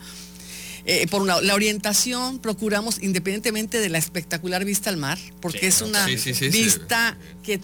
eh, 0.88 1.08
por 1.08 1.20
una, 1.20 1.40
la 1.40 1.54
orientación 1.54 2.38
procuramos, 2.38 3.02
independientemente 3.02 3.80
de 3.80 3.88
la 3.88 3.98
espectacular 3.98 4.64
vista 4.64 4.88
al 4.88 4.96
mar, 4.96 5.18
porque 5.40 5.66
es 5.66 5.82
una 5.82 6.06
vista 6.06 7.18
que 7.42 7.60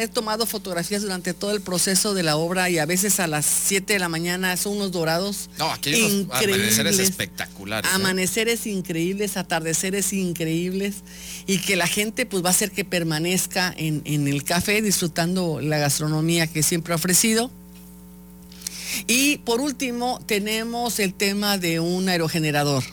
he 0.00 0.08
tomado 0.08 0.46
fotografías 0.46 1.02
durante 1.02 1.34
todo 1.34 1.52
el 1.52 1.60
proceso 1.60 2.14
de 2.14 2.22
la 2.22 2.36
obra 2.36 2.70
y 2.70 2.78
a 2.78 2.86
veces 2.86 3.20
a 3.20 3.26
las 3.26 3.44
7 3.44 3.92
de 3.92 3.98
la 3.98 4.08
mañana 4.08 4.56
son 4.56 4.78
unos 4.78 4.92
dorados. 4.92 5.50
No, 5.58 5.70
aquí 5.70 5.92
hay 5.92 6.26
amaneceres 6.30 6.98
espectaculares. 6.98 7.90
¿eh? 7.90 7.94
Amaneceres 7.94 8.66
increíbles, 8.66 9.36
atardeceres 9.36 10.14
increíbles 10.14 11.02
y 11.46 11.58
que 11.58 11.76
la 11.76 11.86
gente 11.86 12.24
pues 12.24 12.42
va 12.42 12.48
a 12.48 12.52
hacer 12.52 12.70
que 12.70 12.86
permanezca 12.86 13.74
en, 13.76 14.00
en 14.06 14.26
el 14.26 14.42
café 14.42 14.80
disfrutando 14.80 15.60
la 15.60 15.76
gastronomía 15.76 16.46
que 16.46 16.62
siempre 16.62 16.94
ha 16.94 16.96
ofrecido. 16.96 17.50
Y 19.06 19.38
por 19.38 19.60
último, 19.60 20.20
tenemos 20.26 20.98
el 20.98 21.14
tema 21.14 21.58
de 21.58 21.80
un 21.80 22.08
aerogenerador 22.08 22.84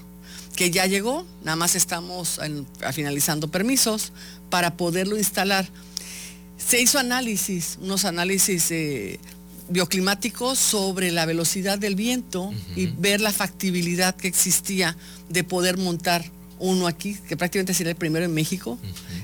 que 0.56 0.72
ya 0.72 0.86
llegó, 0.86 1.26
nada 1.44 1.58
más 1.58 1.76
estamos 1.76 2.40
finalizando 2.94 3.50
permisos 3.50 4.14
para 4.50 4.78
poderlo 4.78 5.18
instalar. 5.18 5.68
Se 6.58 6.82
hizo 6.82 6.98
análisis, 6.98 7.78
unos 7.82 8.06
análisis 8.06 8.72
eh, 8.72 9.20
bioclimáticos 9.70 10.58
sobre 10.58 11.12
la 11.12 11.26
velocidad 11.26 11.78
del 11.78 11.96
viento 11.96 12.54
y 12.76 12.88
ver 12.88 13.20
la 13.20 13.34
factibilidad 13.34 14.16
que 14.16 14.28
existía 14.28 14.96
de 15.30 15.44
poder 15.44 15.78
montar 15.78 16.24
uno 16.58 16.88
aquí, 16.88 17.18
que 17.28 17.36
prácticamente 17.36 17.74
sería 17.74 17.92
el 17.92 17.98
primero 17.98 18.24
en 18.24 18.34
México. 18.34 18.78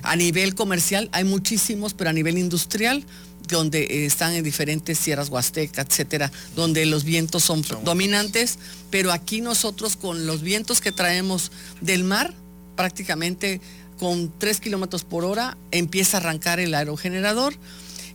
A 0.03 0.15
nivel 0.17 0.53
comercial 0.53 1.09
hay 1.13 1.23
muchísimos, 1.23 1.93
pero 1.93 2.09
a 2.09 2.13
nivel 2.13 2.37
industrial 2.37 3.05
donde 3.47 3.83
eh, 3.83 4.05
están 4.05 4.33
en 4.33 4.43
diferentes 4.43 4.97
sierras 4.97 5.29
huasteca, 5.29 5.81
etcétera, 5.81 6.31
donde 6.55 6.85
los 6.85 7.03
vientos 7.03 7.43
son 7.43 7.63
dominantes, 7.83 8.59
pero 8.89 9.11
aquí 9.11 9.41
nosotros 9.41 9.95
con 9.95 10.25
los 10.25 10.41
vientos 10.41 10.81
que 10.81 10.91
traemos 10.91 11.51
del 11.81 12.03
mar, 12.03 12.33
prácticamente 12.75 13.61
con 13.99 14.33
3 14.39 14.59
kilómetros 14.59 15.03
por 15.03 15.25
hora 15.25 15.57
empieza 15.69 16.17
a 16.17 16.19
arrancar 16.21 16.59
el 16.59 16.73
aerogenerador 16.73 17.53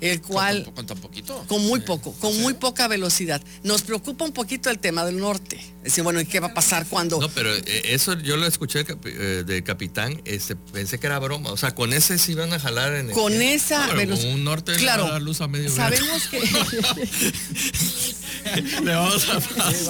el 0.00 0.20
cual... 0.20 0.70
¿Con, 0.74 0.86
tan 0.86 0.98
poquito? 0.98 1.44
Con 1.48 1.66
muy 1.66 1.80
poco, 1.80 2.12
con 2.14 2.38
muy 2.40 2.54
poca 2.54 2.88
velocidad. 2.88 3.42
Nos 3.62 3.82
preocupa 3.82 4.24
un 4.24 4.32
poquito 4.32 4.70
el 4.70 4.78
tema 4.78 5.04
del 5.04 5.18
norte. 5.18 5.60
Decir, 5.82 6.04
bueno, 6.04 6.20
¿y 6.20 6.26
qué 6.26 6.40
va 6.40 6.48
a 6.48 6.54
pasar 6.54 6.86
cuando...? 6.86 7.20
No, 7.20 7.28
pero 7.28 7.54
eh, 7.54 7.82
eso 7.84 8.18
yo 8.18 8.36
lo 8.36 8.46
escuché 8.46 8.84
de 8.84 9.56
eh, 9.56 9.62
capitán, 9.62 10.20
este, 10.24 10.56
pensé 10.56 10.98
que 10.98 11.06
era 11.06 11.18
broma. 11.18 11.52
O 11.52 11.56
sea, 11.56 11.74
con 11.74 11.92
ese 11.92 12.18
sí 12.18 12.34
van 12.34 12.52
a 12.52 12.58
jalar 12.58 12.94
en 12.94 13.08
el... 13.08 13.14
Con 13.14 13.32
esa 13.32 13.92
velocidad... 13.94 14.34
un 14.34 14.44
norte 14.44 14.74
claro, 14.74 15.12
a 15.12 15.20
luz 15.20 15.40
a 15.40 15.48
medio 15.48 15.70
Sabemos 15.70 16.28
que... 16.28 16.40
Le 18.82 18.94
vamos 18.94 19.28
a... 19.28 19.40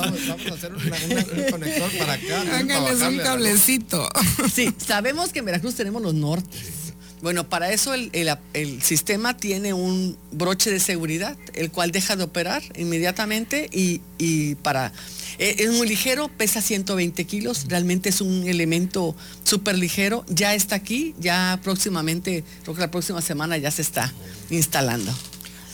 vamos, 0.01 0.29
a 0.29 0.55
hacer 0.55 0.75
un 0.75 1.51
conector 1.51 1.91
para 1.99 2.15
acá. 2.15 2.41
Háganles 2.57 3.01
un 3.01 3.19
cablecito. 3.19 4.09
Sí, 4.53 4.75
sabemos 4.79 5.31
que 5.31 5.41
en 5.41 5.45
Veracruz 5.45 5.75
tenemos 5.75 6.01
los 6.03 6.15
nortes 6.15 6.86
bueno, 7.23 7.49
para 7.49 7.73
eso 7.73 7.95
el, 7.95 8.83
sistema 8.83 9.37
tiene 9.37 9.73
un 9.73 10.17
broche 10.33 10.71
de 10.71 10.81
seguridad, 10.81 11.37
el 11.55 11.71
cual 11.71 11.91
deja 11.91 12.17
de 12.17 12.25
operar 12.25 12.63
inmediatamente 12.77 13.69
y, 13.73 14.55
para... 14.57 14.93
Eh, 15.39 15.57
es 15.59 15.73
muy 15.73 15.87
ligero, 15.87 16.29
pesa 16.29 16.63
120 16.63 17.25
kilos, 17.25 17.67
realmente 17.69 18.09
es 18.09 18.23
un 18.23 18.49
elemento 18.49 19.15
súper 19.45 19.77
ligero, 19.77 20.25
ya 20.29 20.55
está 20.55 20.77
aquí, 20.77 21.15
ya 21.19 21.61
próximamente, 21.63 22.43
creo 22.63 22.75
que 22.75 22.81
la 22.81 22.91
próxima 22.91 23.21
semana 23.21 23.59
ya 23.59 23.71
se 23.71 23.83
está 23.83 24.13
instalando. 24.49 25.13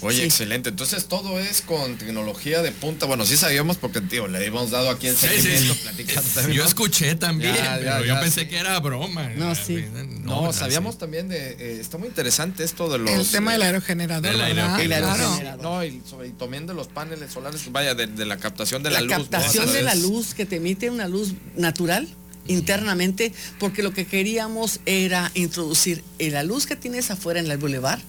Oye, 0.03 0.25
excelente. 0.25 0.71
Entonces 0.71 1.07
todo 1.07 1.39
es 1.39 1.63
con 1.63 1.97
tecnología 1.97 2.61
de 2.63 2.73
punta. 2.73 3.07
Bueno, 3.07 3.25
sí 3.25 3.37
sabíamos 3.37 3.77
porque, 3.77 4.01
tío, 4.01 4.27
le 4.27 4.45
hemos 4.45 4.71
dado 4.71 4.91
aquí 4.91 5.07
el 5.07 5.17
seguimiento 5.17 5.75
platicando. 5.77 6.49
Yo 6.53 6.65
escuché 6.65 7.15
también, 7.15 7.55
pero 7.79 8.05
yo 8.05 8.21
pensé 8.21 8.49
que 8.49 8.59
era 8.59 8.79
broma. 8.81 9.31
No, 9.37 9.55
sí. 9.55 9.85
No, 10.23 10.53
sabíamos 10.53 10.99
también 10.99 11.29
de... 11.29 11.53
Eh, 11.59 11.79
está 11.81 11.99
muy 11.99 12.09
interesante 12.09 12.65
esto 12.65 12.89
de 12.89 12.99
los... 12.99 13.11
El 13.11 13.27
tema 13.27 13.53
del 13.53 13.63
aerogenerador, 13.63 14.33
el 14.33 14.41
aerogenerador. 14.41 15.59
No, 15.61 15.85
y, 15.85 16.03
sobre, 16.09 16.31
también 16.31 16.67
de 16.67 16.75
los 16.75 16.89
paneles 16.89 17.33
solares, 17.33 17.71
vaya, 17.71 17.95
de, 17.95 18.27
la 18.27 18.37
captación 18.39 18.83
de 18.83 18.91
la, 18.91 19.01
luz. 19.01 19.11
La 19.11 19.17
captación 19.19 19.73
de 19.73 19.83
la 19.83 19.95
luz, 19.95 20.35
que 20.35 20.47
te 20.47 20.57
emite 20.57 20.91
una 20.91 21.09
luz 21.09 21.35
natural 21.57 22.09
internamente, 22.47 23.33
porque 23.59 23.83
lo 23.83 23.93
que 23.93 24.07
queríamos 24.07 24.81
era 24.87 25.31
introducir 25.35 26.03
la 26.19 26.43
luz 26.43 26.67
que 26.67 26.77
tienes 26.77 27.11
afuera 27.11 27.41
en 27.41 27.51
el 27.51 27.59
boulevard, 27.59 28.01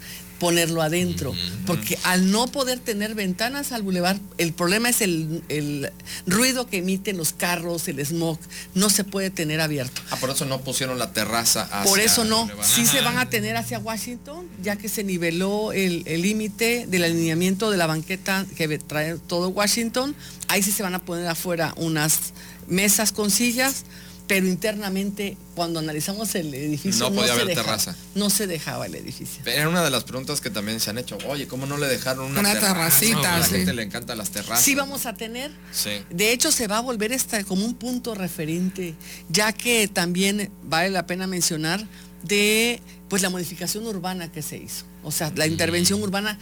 ponerlo 0.43 0.81
adentro. 0.81 1.33
Porque 1.65 1.97
al 2.03 2.29
no 2.29 2.47
poder 2.47 2.77
tener 2.77 3.15
ventanas 3.15 3.71
al 3.71 3.81
bulevar, 3.81 4.19
el 4.37 4.51
problema 4.51 4.89
es 4.89 4.99
el, 4.99 5.89
ruido 6.27 6.67
que 6.67 6.79
emiten 6.79 7.15
los 7.15 7.31
carros, 7.31 7.87
el 7.87 8.05
smog, 8.05 8.37
no 8.75 8.89
se 8.89 9.05
puede 9.05 9.29
tener 9.29 9.61
abierto. 9.61 10.01
Ah, 10.11 10.17
por 10.17 10.31
eso 10.31 10.43
no 10.43 10.59
pusieron 10.59 10.99
la 10.99 11.13
terraza 11.13 11.61
hacia 11.71 11.89
Por 11.89 12.01
eso 12.01 12.25
no, 12.25 12.49
sí 12.61 12.85
se 12.85 12.99
van 12.99 13.19
a 13.19 13.29
tener 13.29 13.55
hacia 13.55 13.79
Washington, 13.79 14.45
ya 14.61 14.75
que 14.75 14.89
se 14.89 15.05
niveló 15.05 15.71
el 15.71 16.03
límite 16.03 16.87
del 16.87 17.05
alineamiento 17.05 17.71
de 17.71 17.77
la 17.77 17.87
banqueta 17.87 18.45
que 18.57 18.77
trae 18.79 19.15
todo 19.15 19.47
Washington. 19.47 20.13
Ahí 20.49 20.61
sí 20.61 20.73
se 20.73 20.83
van 20.83 20.93
a 20.93 20.99
poner 20.99 21.25
afuera 21.27 21.73
unas 21.77 22.33
mesas 22.67 23.13
con 23.13 23.31
sillas 23.31 23.85
pero 24.33 24.47
internamente 24.47 25.37
cuando 25.53 25.77
analizamos 25.77 26.33
el 26.33 26.51
edificio 26.55 27.07
no, 27.07 27.15
podía 27.15 27.35
se 27.35 27.41
haber 27.41 27.55
terraza. 27.55 27.95
No 28.15 28.31
se 28.31 28.47
dejaba 28.47 28.87
el 28.87 28.95
edificio. 28.95 29.43
Era 29.45 29.69
una 29.69 29.83
de 29.83 29.91
las 29.91 30.05
preguntas 30.05 30.41
que 30.41 30.49
también 30.49 30.79
se 30.79 30.89
han 30.89 30.97
hecho. 30.97 31.19
Oye, 31.27 31.45
¿cómo 31.45 31.67
no 31.67 31.77
le 31.77 31.85
dejaron 31.85 32.31
una, 32.31 32.39
una 32.39 32.59
terracita? 32.59 33.35
a 33.35 33.39
la 33.41 33.45
gente 33.45 33.73
le 33.73 33.83
encanta 33.83 34.15
las 34.15 34.31
terrazas. 34.31 34.65
Sí 34.65 34.73
vamos 34.73 35.05
a 35.05 35.13
tener. 35.13 35.51
Sí. 35.71 35.91
De 36.09 36.31
hecho, 36.31 36.51
se 36.51 36.65
va 36.65 36.79
a 36.79 36.81
volver 36.81 37.11
esta 37.11 37.43
como 37.43 37.63
un 37.63 37.75
punto 37.75 38.15
referente, 38.15 38.95
ya 39.29 39.53
que 39.53 39.87
también 39.87 40.49
vale 40.63 40.89
la 40.89 41.05
pena 41.05 41.27
mencionar 41.27 41.85
de 42.23 42.81
pues 43.09 43.21
la 43.21 43.29
modificación 43.29 43.85
urbana 43.85 44.31
que 44.31 44.41
se 44.41 44.57
hizo. 44.57 44.85
O 45.03 45.11
sea, 45.11 45.31
la 45.35 45.45
intervención 45.45 46.01
urbana 46.01 46.39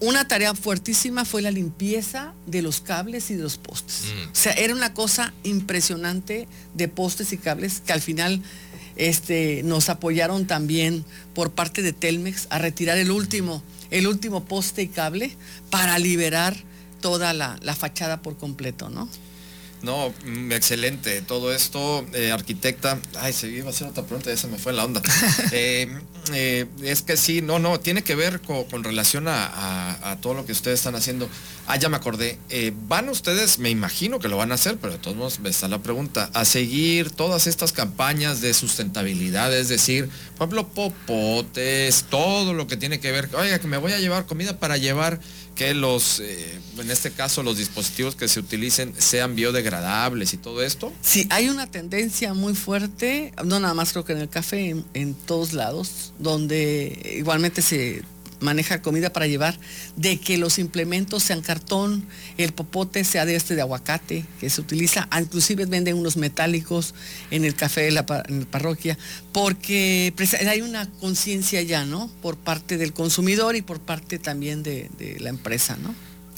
una 0.00 0.26
tarea 0.28 0.54
fuertísima 0.54 1.24
fue 1.24 1.42
la 1.42 1.50
limpieza 1.50 2.34
de 2.46 2.62
los 2.62 2.80
cables 2.80 3.30
y 3.30 3.34
de 3.34 3.42
los 3.42 3.58
postes. 3.58 4.04
Mm. 4.04 4.30
O 4.30 4.34
sea, 4.34 4.52
era 4.52 4.74
una 4.74 4.92
cosa 4.92 5.32
impresionante 5.44 6.48
de 6.74 6.88
postes 6.88 7.32
y 7.32 7.38
cables 7.38 7.80
que 7.80 7.92
al 7.92 8.00
final 8.00 8.42
este, 8.96 9.62
nos 9.64 9.88
apoyaron 9.88 10.46
también 10.46 11.04
por 11.34 11.52
parte 11.52 11.82
de 11.82 11.92
Telmex 11.92 12.46
a 12.50 12.58
retirar 12.58 12.98
el 12.98 13.10
último, 13.10 13.62
el 13.90 14.06
último 14.06 14.44
poste 14.44 14.82
y 14.82 14.88
cable 14.88 15.36
para 15.70 15.98
liberar 15.98 16.56
toda 17.00 17.32
la, 17.32 17.58
la 17.62 17.74
fachada 17.74 18.22
por 18.22 18.36
completo, 18.36 18.88
¿no? 18.90 19.08
No, 19.84 20.14
mm, 20.24 20.52
excelente. 20.52 21.20
Todo 21.20 21.52
esto, 21.52 22.06
eh, 22.14 22.32
arquitecta. 22.32 22.98
Ay, 23.18 23.34
se 23.34 23.48
iba 23.48 23.66
a 23.66 23.70
hacer 23.70 23.86
otra 23.86 24.02
pregunta, 24.04 24.30
ya 24.30 24.36
se 24.36 24.46
me 24.48 24.58
fue 24.58 24.72
la 24.72 24.84
onda. 24.84 25.02
Eh, 25.52 25.88
eh, 26.32 26.66
es 26.82 27.02
que 27.02 27.16
sí, 27.16 27.42
no, 27.42 27.58
no, 27.58 27.78
tiene 27.78 28.02
que 28.02 28.14
ver 28.14 28.40
con, 28.40 28.82
relación 28.82 29.26
a, 29.28 30.16
todo 30.20 30.34
lo 30.34 30.46
que 30.46 30.52
ustedes 30.52 30.80
están 30.80 30.94
haciendo. 30.94 31.28
Ah, 31.66 31.76
ya 31.76 31.88
me 31.88 31.96
acordé. 31.96 32.38
van 32.88 33.08
ustedes, 33.08 33.58
me 33.58 33.70
imagino 33.70 34.18
que 34.18 34.28
lo 34.28 34.36
van 34.36 34.50
a 34.50 34.54
hacer, 34.54 34.78
pero 34.78 34.94
de 34.94 34.98
todos 34.98 35.16
modos 35.16 35.40
me 35.40 35.50
está 35.50 35.68
la 35.68 35.82
pregunta, 35.82 36.30
a 36.32 36.44
seguir 36.44 37.10
todas 37.10 37.46
estas 37.46 37.72
campañas 37.72 38.40
de 38.40 38.54
sustentabilidad, 38.54 39.54
es 39.56 39.68
decir, 39.68 40.08
por 40.36 40.48
ejemplo, 40.48 40.68
popotes, 40.68 42.04
todo 42.10 42.54
lo 42.54 42.66
que 42.66 42.76
tiene 42.76 43.00
que 43.00 43.12
ver, 43.12 43.28
oiga, 43.34 43.58
que 43.58 43.68
me 43.68 43.76
voy 43.76 43.92
a 43.92 43.98
llevar 43.98 44.26
comida 44.26 44.58
para 44.58 44.76
llevar 44.76 45.20
que 45.54 45.74
los, 45.74 46.20
en 46.20 46.90
este 46.90 47.10
caso, 47.12 47.42
los 47.42 47.58
dispositivos 47.58 48.16
que 48.16 48.28
se 48.28 48.40
utilicen 48.40 48.94
sean 48.98 49.36
biodegradables 49.36 49.73
y 50.32 50.36
todo 50.36 50.62
esto? 50.62 50.92
Sí, 51.02 51.26
hay 51.30 51.48
una 51.48 51.70
tendencia 51.70 52.34
muy 52.34 52.54
fuerte, 52.54 53.32
no 53.44 53.60
nada 53.60 53.74
más 53.74 53.92
creo 53.92 54.04
que 54.04 54.12
en 54.12 54.20
el 54.20 54.28
café, 54.28 54.76
en, 54.94 55.14
todos 55.14 55.52
lados, 55.52 56.12
donde 56.18 57.16
igualmente 57.18 57.62
se 57.62 58.02
maneja 58.40 58.82
comida 58.82 59.12
para 59.12 59.26
llevar, 59.26 59.58
de 59.96 60.18
que 60.18 60.36
los 60.36 60.58
implementos 60.58 61.22
sean 61.22 61.40
cartón, 61.40 62.04
el 62.36 62.52
popote 62.52 63.04
sea 63.04 63.24
de 63.24 63.36
este 63.36 63.54
de 63.54 63.62
aguacate, 63.62 64.24
que 64.40 64.50
se 64.50 64.60
utiliza, 64.60 65.08
ah, 65.10 65.20
inclusive 65.20 65.66
venden 65.66 65.96
unos 65.96 66.16
metálicos 66.16 66.94
en 67.30 67.44
el 67.44 67.54
café 67.54 67.82
de 67.82 67.90
la, 67.92 68.06
parroquia, 68.06 68.98
porque 69.32 70.12
hay 70.46 70.60
una 70.60 70.90
conciencia 71.00 71.62
ya, 71.62 71.84
¿no? 71.84 72.10
Por 72.20 72.36
parte 72.36 72.76
del 72.76 72.92
consumidor 72.92 73.56
y 73.56 73.62
por 73.62 73.80
parte 73.80 74.18
también 74.18 74.62
de, 74.62 74.90
de 74.98 75.18
la 75.20 75.30
empresa, 75.30 75.76
¿no? 75.76 75.94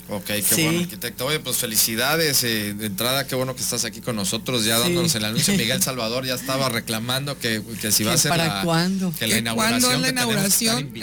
Ok, 0.09 0.25
qué 0.25 0.63
bueno, 0.63 0.79
arquitecto. 0.79 1.25
Oye, 1.25 1.39
pues 1.39 1.57
felicidades. 1.57 2.43
Eh, 2.43 2.73
de 2.73 2.85
entrada, 2.85 3.27
qué 3.27 3.35
bueno 3.35 3.55
que 3.55 3.61
estás 3.61 3.83
aquí 3.83 3.99
con 3.99 4.15
nosotros, 4.15 4.63
ya 4.63 4.79
dándonos 4.79 5.13
el 5.15 5.25
anuncio. 5.25 5.53
Miguel 5.57 5.81
Salvador 5.83 6.25
ya 6.25 6.35
estaba 6.35 6.69
reclamando 6.69 7.37
que, 7.37 7.61
que 7.81 7.91
si 7.91 8.03
va 8.03 8.13
a 8.13 8.17
ser 8.17 8.29
¿Para 8.29 8.47
la, 8.47 8.61
cuándo? 8.63 9.13
Que 9.17 9.27
la 9.27 9.37
inauguración. 9.37 9.81
¿Cuándo 9.81 9.95
es 9.95 10.01
la 10.01 10.09
inauguración? 10.09 10.93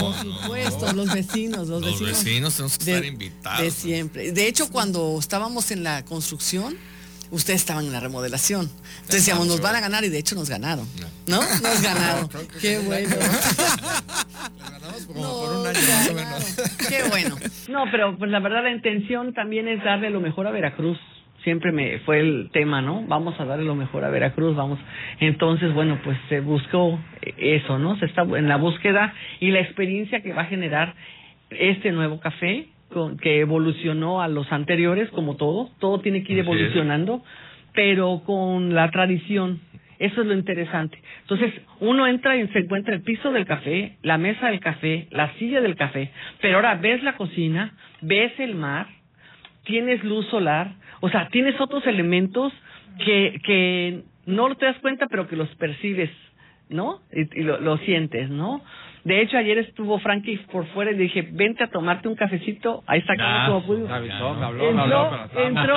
por 0.00 0.22
supuesto, 0.22 0.92
los 0.94 1.12
vecinos, 1.12 1.68
los, 1.68 1.82
los 1.82 2.00
vecinos. 2.00 2.54
tenemos 2.54 2.78
que 2.78 2.90
estar 2.90 3.04
invitados. 3.04 3.60
De 3.60 3.70
siempre. 3.70 4.32
De 4.32 4.48
hecho, 4.48 4.70
cuando 4.70 5.18
estábamos 5.20 5.70
en 5.70 5.82
la 5.82 6.04
construcción, 6.04 6.76
ustedes 7.34 7.60
estaban 7.60 7.84
en 7.84 7.92
la 7.92 8.00
remodelación. 8.00 8.62
Entonces 8.62 9.26
decíamos, 9.26 9.46
nos 9.46 9.60
van 9.60 9.76
a 9.76 9.80
ganar 9.80 10.04
y 10.04 10.08
de 10.08 10.18
hecho 10.18 10.34
nos 10.34 10.48
ganaron. 10.48 10.86
¿No? 11.26 11.40
Nos 11.40 11.82
ganaron. 11.82 12.28
Qué 12.60 12.78
bueno. 12.78 13.16
ganamos 14.58 15.06
como 15.06 15.22
por 15.22 15.56
un 15.58 15.66
año 15.66 15.80
más 15.80 16.10
o 16.10 16.14
menos. 16.14 16.76
Qué 16.88 17.02
bueno. 17.10 17.36
No, 17.68 17.84
pero 17.90 18.16
pues 18.16 18.30
la 18.30 18.40
verdad 18.40 18.62
la 18.62 18.70
intención 18.70 19.34
también 19.34 19.68
es 19.68 19.82
darle 19.84 20.10
lo 20.10 20.20
mejor 20.20 20.46
a 20.46 20.50
Veracruz. 20.50 20.98
Siempre 21.42 21.72
me 21.72 21.98
fue 22.00 22.20
el 22.20 22.48
tema, 22.52 22.80
¿no? 22.80 23.04
Vamos 23.06 23.38
a 23.38 23.44
darle 23.44 23.66
lo 23.66 23.74
mejor 23.74 24.04
a 24.04 24.08
Veracruz, 24.08 24.56
vamos. 24.56 24.78
Entonces, 25.20 25.74
bueno, 25.74 26.00
pues 26.02 26.16
se 26.30 26.40
buscó 26.40 26.98
eso, 27.36 27.78
¿no? 27.78 27.98
Se 27.98 28.06
está 28.06 28.22
en 28.22 28.48
la 28.48 28.56
búsqueda 28.56 29.12
y 29.40 29.50
la 29.50 29.60
experiencia 29.60 30.22
que 30.22 30.32
va 30.32 30.42
a 30.42 30.46
generar 30.46 30.94
este 31.50 31.92
nuevo 31.92 32.18
café 32.18 32.68
que 33.20 33.40
evolucionó 33.40 34.22
a 34.22 34.28
los 34.28 34.50
anteriores, 34.52 35.10
como 35.10 35.36
todo, 35.36 35.70
todo 35.78 36.00
tiene 36.00 36.22
que 36.22 36.32
ir 36.32 36.38
evolucionando, 36.40 37.22
pero 37.72 38.22
con 38.24 38.74
la 38.74 38.90
tradición. 38.90 39.60
Eso 39.98 40.22
es 40.22 40.26
lo 40.26 40.34
interesante. 40.34 40.98
Entonces, 41.22 41.52
uno 41.80 42.06
entra 42.06 42.36
y 42.36 42.46
se 42.48 42.58
encuentra 42.60 42.94
el 42.94 43.02
piso 43.02 43.32
del 43.32 43.46
café, 43.46 43.96
la 44.02 44.18
mesa 44.18 44.48
del 44.48 44.60
café, 44.60 45.06
la 45.10 45.32
silla 45.34 45.60
del 45.60 45.76
café, 45.76 46.10
pero 46.40 46.56
ahora 46.56 46.74
ves 46.76 47.02
la 47.02 47.16
cocina, 47.16 47.74
ves 48.00 48.32
el 48.38 48.54
mar, 48.54 48.86
tienes 49.64 50.02
luz 50.04 50.26
solar, 50.28 50.72
o 51.00 51.08
sea, 51.08 51.28
tienes 51.28 51.60
otros 51.60 51.86
elementos 51.86 52.52
que, 53.04 53.40
que 53.44 54.02
no 54.26 54.54
te 54.56 54.66
das 54.66 54.78
cuenta, 54.78 55.06
pero 55.06 55.28
que 55.28 55.36
los 55.36 55.48
percibes, 55.56 56.10
¿no? 56.68 57.00
Y, 57.12 57.42
lo, 57.42 57.60
lo 57.60 57.78
sientes, 57.78 58.30
¿no? 58.30 58.62
De 59.04 59.20
hecho, 59.20 59.36
ayer 59.36 59.58
estuvo 59.58 59.98
Frankie 59.98 60.38
por 60.50 60.66
fuera 60.68 60.90
y 60.90 60.94
le 60.94 61.02
dije, 61.02 61.28
vente 61.30 61.62
a 61.62 61.66
tomarte 61.66 62.08
un 62.08 62.14
cafecito. 62.14 62.82
Ahí 62.86 63.00
está 63.00 63.14
como 63.46 63.62
pudo. 63.66 63.86
entró, 63.94 65.28
entró 65.36 65.76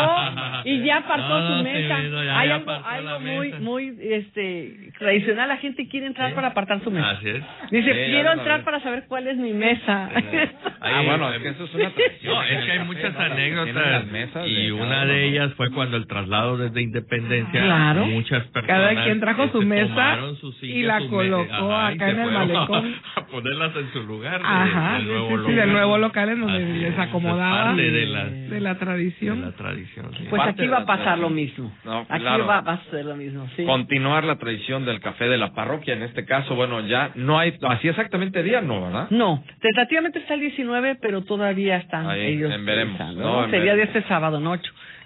y 0.63 0.83
ya 0.83 0.97
apartó 1.03 1.57
su 1.57 1.63
mesa. 1.63 1.97
Hay 2.39 2.49
algo, 2.51 2.71
algo 2.71 3.19
muy, 3.19 3.53
muy 3.53 3.97
este, 4.01 4.91
tradicional. 4.97 5.49
La 5.49 5.57
gente 5.57 5.89
quiere 5.89 6.07
entrar 6.07 6.33
para 6.35 6.49
apartar 6.49 6.81
su 6.83 6.89
mesa. 6.89 7.09
Así 7.11 7.29
es. 7.29 7.43
Dice, 7.69 7.91
quiero 7.91 8.31
entrar 8.31 8.63
para 8.63 8.79
saber 8.79 9.03
cuál 9.09 9.27
es 9.27 9.35
mi 9.35 9.51
mesa. 9.51 10.09
ah, 10.81 11.01
bueno, 11.05 11.33
es 11.33 11.41
que 11.41 11.49
eso 11.49 11.65
es 11.65 11.73
una 11.75 11.89
tradición. 11.89 12.33
No, 12.33 12.43
es 12.43 12.65
que 12.65 12.71
hay 12.71 12.79
muchas 12.79 13.15
anécdotas. 13.17 14.05
Y 14.47 14.71
una 14.71 15.05
de 15.05 15.25
ellas 15.25 15.53
fue 15.55 15.69
cuando 15.71 15.97
el 15.97 16.07
traslado 16.07 16.57
desde 16.57 16.81
Independencia. 16.81 17.61
Claro. 17.61 18.05
Muchas 18.05 18.45
personas. 18.47 18.67
Cada 18.67 19.03
quien 19.03 19.19
trajo 19.19 19.49
su 19.49 19.61
mesa 19.63 20.17
y 20.61 20.83
la 20.83 21.05
colocó 21.09 21.75
acá 21.75 22.09
en 22.09 22.19
el 22.19 22.31
malecón 22.31 22.95
ponerlas 23.25 23.75
en 23.75 23.91
su 23.91 24.03
lugar. 24.03 24.41
Ajá, 24.43 24.97
del 24.97 25.07
nuevo 25.07 25.37
local. 25.37 25.55
del 25.55 25.71
nuevo 25.71 25.97
local 25.97 26.29
en 26.29 26.41
donde 26.41 26.59
les 26.59 26.99
acomodaba 26.99 27.73
de, 27.73 28.05
la, 28.05 28.25
de 28.25 28.59
la 28.59 28.75
tradición. 28.77 29.39
De 29.39 29.45
la 29.47 29.51
tradición 29.53 30.11
Pues 30.29 30.41
aquí 30.41 30.67
va 30.67 30.79
a 30.79 30.85
pasar 30.85 31.19
lo 31.19 31.29
mismo. 31.29 31.71
aquí 32.09 32.23
va, 32.23 32.59
a 32.59 32.83
ser 32.91 33.05
lo 33.05 33.15
mismo. 33.15 33.47
Sí. 33.55 33.65
Continuar 33.65 34.23
la 34.23 34.37
tradición 34.37 34.85
del 34.85 34.99
café 34.99 35.25
de 35.25 35.37
la 35.37 35.53
parroquia, 35.53 35.93
en 35.93 36.03
este 36.03 36.25
caso, 36.25 36.55
bueno, 36.55 36.81
ya 36.81 37.11
no 37.15 37.39
hay, 37.39 37.57
así 37.69 37.87
exactamente 37.87 38.43
día, 38.43 38.61
¿no, 38.61 38.81
verdad? 38.81 39.07
No, 39.09 39.43
tentativamente 39.61 40.19
está 40.19 40.35
el 40.35 40.41
19, 40.41 40.95
pero 41.01 41.23
todavía 41.23 41.77
están 41.77 42.09
ellos. 42.11 42.53
En 42.53 42.65
veremos. 42.65 43.15
¿no? 43.15 43.49
Sería 43.49 43.75
de 43.75 43.83
este 43.83 44.03
sábado, 44.03 44.39
no 44.39 44.55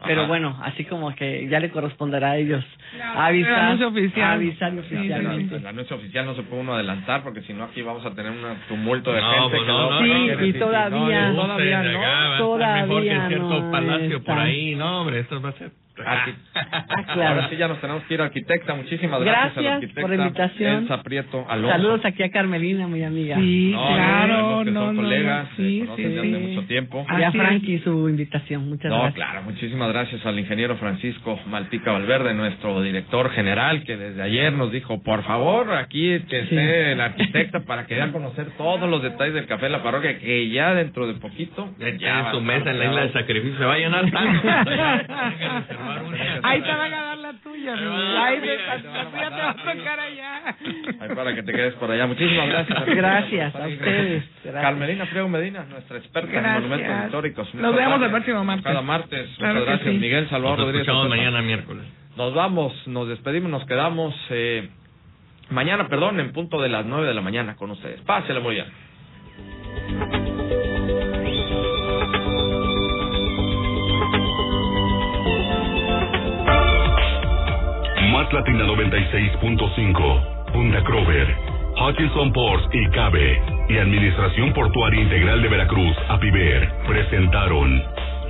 pero 0.06 0.28
bueno, 0.28 0.58
así 0.64 0.84
como 0.86 1.14
que 1.16 1.48
ya 1.48 1.60
le 1.60 1.70
corresponderá 1.70 2.32
a 2.32 2.38
ellos 2.38 2.64
avisar, 3.16 3.52
el 3.52 3.60
anuncio 3.60 3.88
oficial. 3.90 4.32
avisar 4.32 4.78
oficialmente. 4.78 5.56
El 5.56 5.68
anuncio 5.68 5.96
oficial 5.96 6.26
no 6.26 6.36
se 6.36 6.44
puede 6.44 6.62
uno 6.62 6.74
adelantar 6.74 7.24
porque 7.24 7.42
si 7.42 7.54
no 7.54 7.66
aquí 7.66 7.82
vamos 7.82 8.01
a 8.06 8.12
tener 8.12 8.32
un 8.32 8.58
tumulto 8.68 9.12
de 9.12 9.22
gente 9.22 9.58
pues 9.58 9.68
no, 9.68 9.92
no, 9.92 10.00
sí, 10.00 10.48
y 10.48 10.54
todavía, 10.54 11.34
todavía 11.34 11.84
no, 11.84 12.38
todavía 12.38 12.86
mejor 12.86 13.04
que 13.04 13.28
cierto 13.28 13.72
palacio 13.72 14.24
por 14.24 14.40
ahí, 14.40 14.76
no, 14.76 15.02
hombre, 15.02 15.20
esto 15.20 15.42
va 15.42 15.50
a 15.50 15.54
ser 15.54 15.72
Ah, 16.06 16.26
claro. 17.14 17.30
Ahora 17.30 17.50
sí 17.50 17.58
ya 17.58 17.68
nos 17.68 17.80
tenemos 17.80 18.04
que 18.04 18.14
ir, 18.14 18.22
arquitecta. 18.22 18.76
Muchísimas 18.76 19.22
gracias, 19.22 19.56
gracias 19.56 19.58
a 19.58 19.62
la 19.62 19.74
arquitecta 19.76 20.02
por 20.02 20.10
la 20.10 20.16
invitación. 20.16 20.84
Elsa 20.84 21.04
Prieto 21.04 21.46
Alonso. 21.50 21.76
Saludos 21.76 22.06
aquí 22.06 22.24
a 22.24 22.32
Carmelina, 22.32 22.88
muy 22.88 23.04
amiga. 23.04 23.36
Sí, 23.36 23.74
claro. 23.76 24.64
No, 24.66 24.88
son 24.88 24.96
colegas, 24.96 25.48
sí, 25.58 25.86
sí, 25.96 26.04
desde 26.04 26.40
mucho 26.40 26.68
tiempo. 26.68 27.06
Y 27.18 27.24
a 27.24 27.32
Frankie 27.32 27.80
su 27.80 28.10
invitación. 28.10 28.70
Muchas 28.70 28.90
no, 28.90 29.02
gracias. 29.02 29.16
claro. 29.16 29.44
Muchísimas 29.44 29.90
gracias 29.90 30.26
al 30.26 30.40
ingeniero 30.40 30.78
Francisco 30.78 31.40
Malpica 31.48 31.92
Valverde, 31.92 32.34
nuestro 32.34 32.82
director 32.82 33.32
general, 33.32 33.84
que 33.84 33.98
desde 33.98 34.22
ayer 34.22 34.54
nos 34.54 34.72
dijo, 34.72 35.02
por 35.02 35.24
favor, 35.24 35.72
aquí 35.74 36.20
que 36.30 36.40
esté 36.40 36.96
la 36.96 37.06
arquitecta 37.06 37.62
para 37.62 37.86
que 37.86 37.96
dé 37.96 38.02
a 38.02 38.12
conocer 38.12 38.48
todos 38.58 38.90
los 38.90 39.02
detalles 39.02 39.34
del 39.34 39.46
café 39.48 39.66
de 39.66 39.72
la 39.72 39.84
parroquia, 39.84 40.20
que 40.20 40.50
ya 40.50 40.74
dentro 40.74 41.08
de 41.08 41.16
poquito... 41.16 41.70
Ya, 42.00 42.20
en 42.20 42.32
su 42.32 42.42
mesa 42.42 42.72
en 42.72 42.80
la 42.80 42.86
isla 42.86 43.02
del 43.02 43.14
sacrificio 43.14 43.58
se 43.58 43.66
va 43.66 43.74
a 43.74 43.78
llenar 43.78 44.10
tanto. 44.10 44.48
Ahí 46.44 46.62
te 46.62 46.70
van 46.70 46.94
a 46.94 47.04
dar 47.04 47.18
la 47.18 47.34
tuya, 47.34 47.74
Ahí 47.74 48.40
te, 48.42 48.58
va 48.58 49.50
a 49.50 49.56
tocar 49.56 50.00
allá. 50.00 50.56
Ahí 51.00 51.16
para 51.16 51.36
que 51.36 51.44
te 51.44 51.52
quedes 51.52 51.74
por 51.76 51.92
allá. 51.92 52.08
Muchísimas 52.08 52.48
gracias. 52.48 52.86
Gracias 52.86 53.56
a 53.56 53.68
ustedes. 53.68 54.24
Carmelina 54.44 55.06
Frego 55.08 55.30
Medina, 55.30 55.66
nuestra 55.70 55.98
experta 55.98 56.38
en 56.38 56.54
monumentos 56.54 57.06
históricos. 57.06 57.56
Nos 57.56 57.76
vemos 57.76 58.02
el 58.02 58.10
próximo 58.10 58.44
martes. 58.44 58.66
Cada 58.66 58.82
martes. 58.82 59.30
Muchas 59.40 59.66
gracias, 59.66 59.94
Miguel 59.96 60.30
Salvador 60.30 60.60
Nos 60.60 60.74
escuchamos 60.74 61.10
mañana 61.10 61.42
miércoles. 61.42 61.86
Nos 62.18 62.34
vamos, 62.34 62.74
nos 62.88 63.08
despedimos, 63.08 63.50
nos 63.50 63.66
quedamos 63.66 64.14
eh, 64.30 64.70
mañana, 65.50 65.88
perdón, 65.88 66.20
en 66.20 66.34
punto 66.34 66.62
de 66.62 66.70
las 66.70 66.86
9 66.86 67.08
de 67.08 67.14
la 67.14 67.22
mañana 67.22 67.56
con 67.56 67.72
ustedes. 67.72 68.02
Pásele 68.02 68.40
muy 68.42 68.56
bien. 68.56 70.21
Latina 78.34 78.64
96.5, 78.64 80.52
Punta 80.54 80.84
Crover, 80.84 81.36
Hutchinson 81.76 82.32
Ports 82.32 82.70
y 82.72 82.88
Cabe 82.92 83.42
y 83.68 83.78
Administración 83.78 84.54
Portuaria 84.54 85.02
Integral 85.02 85.42
de 85.42 85.50
Veracruz, 85.50 85.96
APIVER, 86.08 86.72
presentaron 86.88 87.84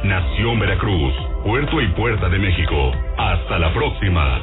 Nación 0.04 0.60
Veracruz, 0.60 1.14
Puerto 1.44 1.80
y 1.82 1.88
Puerta 1.90 2.30
de 2.30 2.40
México. 2.40 2.92
Hasta 3.18 3.60
la 3.60 3.72
próxima. 3.74 4.40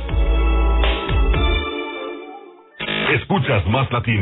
Escuchas 3.14 3.66
más 3.66 3.90
Latina. 3.90 4.16